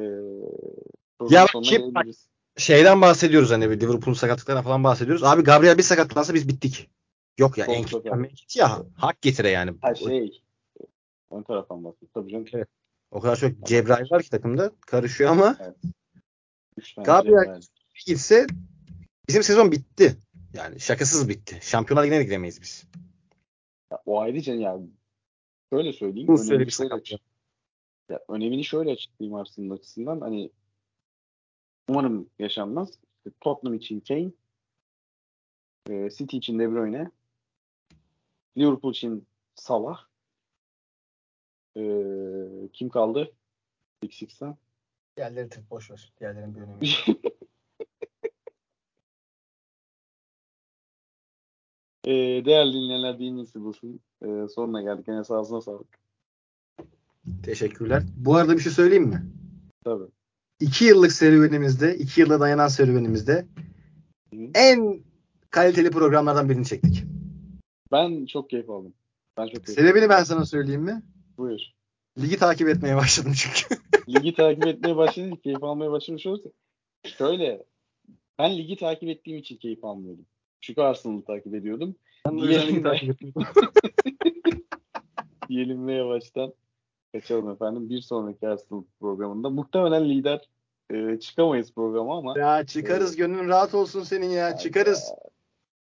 [1.30, 2.28] Ya gelebiliriz.
[2.58, 5.24] Şeyden bahsediyoruz hani bir Liverpool'un sakatlıklarından falan bahsediyoruz.
[5.24, 6.90] Abi Gabriel bir sakatlansa biz bittik.
[7.38, 7.86] Yok ya Sol en
[8.54, 9.74] ya hak getire yani.
[9.80, 10.42] Ha şey
[11.30, 12.12] ön taraftan bahsediyoruz.
[12.14, 12.46] Tabii canım.
[12.52, 12.68] Evet.
[13.10, 15.56] O kadar çok Cebrail var ki takımda karışıyor ama
[16.94, 17.62] tane Gabriel- Cebrail.
[18.06, 18.46] gitse
[19.28, 20.16] bizim sezon bitti.
[20.54, 21.58] Yani şakasız bitti.
[21.62, 22.86] Şampiyonlar Ligi'ne de giremeyiz biz.
[23.92, 24.86] Ya, o ayrıca yani
[25.72, 26.28] şöyle söyleyeyim.
[26.28, 27.18] Bu önemini söyle bir
[28.10, 30.20] ya, önemini şöyle açıklayayım Arsenal açısından.
[30.20, 30.50] Hani
[31.88, 32.90] umarım yaşanmaz.
[33.16, 34.30] İşte Tottenham için Kane,
[35.88, 37.10] e, City için De Bruyne,
[38.56, 40.06] Liverpool için Salah,
[41.76, 41.82] e,
[42.72, 43.32] kim kaldı?
[44.10, 44.56] Six'ten.
[45.16, 46.12] Diğerleri tık boş ver.
[46.20, 46.78] Diğerlerin bir önemi
[52.04, 54.00] E, değerli dinleyenler dinleyicisi bulsun.
[54.22, 55.08] E, sonuna geldik.
[55.08, 55.98] Yine sağ sağlık.
[57.42, 58.02] Teşekkürler.
[58.16, 59.22] Bu arada bir şey söyleyeyim mi?
[59.84, 60.08] Tabii.
[60.60, 63.46] İki yıllık serüvenimizde, iki yıla dayanan serüvenimizde
[64.54, 65.00] en
[65.50, 67.04] kaliteli programlardan birini çektik.
[67.92, 68.94] Ben çok keyif aldım.
[69.36, 70.16] Ben çok keyif Sebebini aldım.
[70.18, 71.02] ben sana söyleyeyim mi?
[71.38, 71.60] Buyur.
[72.18, 73.82] Ligi takip etmeye başladım çünkü.
[74.08, 76.48] ligi takip etmeye başlayınca keyif almaya başlamış olursa
[77.18, 77.64] şöyle
[78.38, 80.26] ben ligi takip ettiğim için keyif almıyordum.
[80.60, 81.96] Çünkü Arsenal'ı takip ediyordum.
[82.30, 83.00] Diyelim de,
[85.48, 86.52] diyelim ve yavaştan
[87.14, 87.88] kaçalım efendim.
[87.90, 90.48] Bir sonraki Arsenal programında muhtemelen lider
[90.90, 94.56] e, çıkamayız programa ama ya çıkarız gönlün rahat olsun senin ya.
[94.56, 95.12] Çıkarız.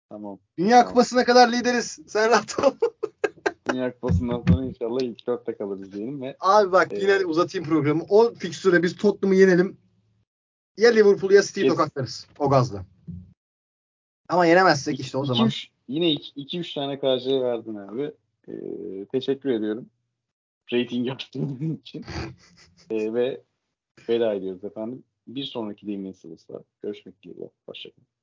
[0.09, 0.39] tamam.
[0.57, 0.89] Dünya Tamam.
[0.89, 1.99] Kupası'na kadar lideriz.
[2.07, 2.71] Sen rahat ol.
[3.71, 7.03] Dünya Kupası'ndan sonra inşallah ilk dörtte kalırız diyelim ve Abi bak Evet.
[7.03, 8.03] yine uzatayım programı.
[8.09, 9.77] O fikstüre biz Tottenham'ı yenelim.
[10.77, 12.27] Ya Liverpool'u ya City'yi tokatlarız.
[12.39, 12.83] O gazla.
[14.29, 15.47] Ama yenemezsek işte o zaman.
[15.47, 18.11] üç- yine 2-3 tane karşıya verdin abi.
[18.47, 18.53] E,
[19.05, 19.85] teşekkür ediyorum.
[20.73, 22.05] Rating yaptığın için.
[22.89, 23.43] E, ve
[24.09, 25.03] veda ediyoruz efendim.
[25.27, 26.63] Bir sonraki demin sırası.
[26.83, 27.49] Görüşmek dileğiyle.
[27.65, 28.07] Hoşçakalın.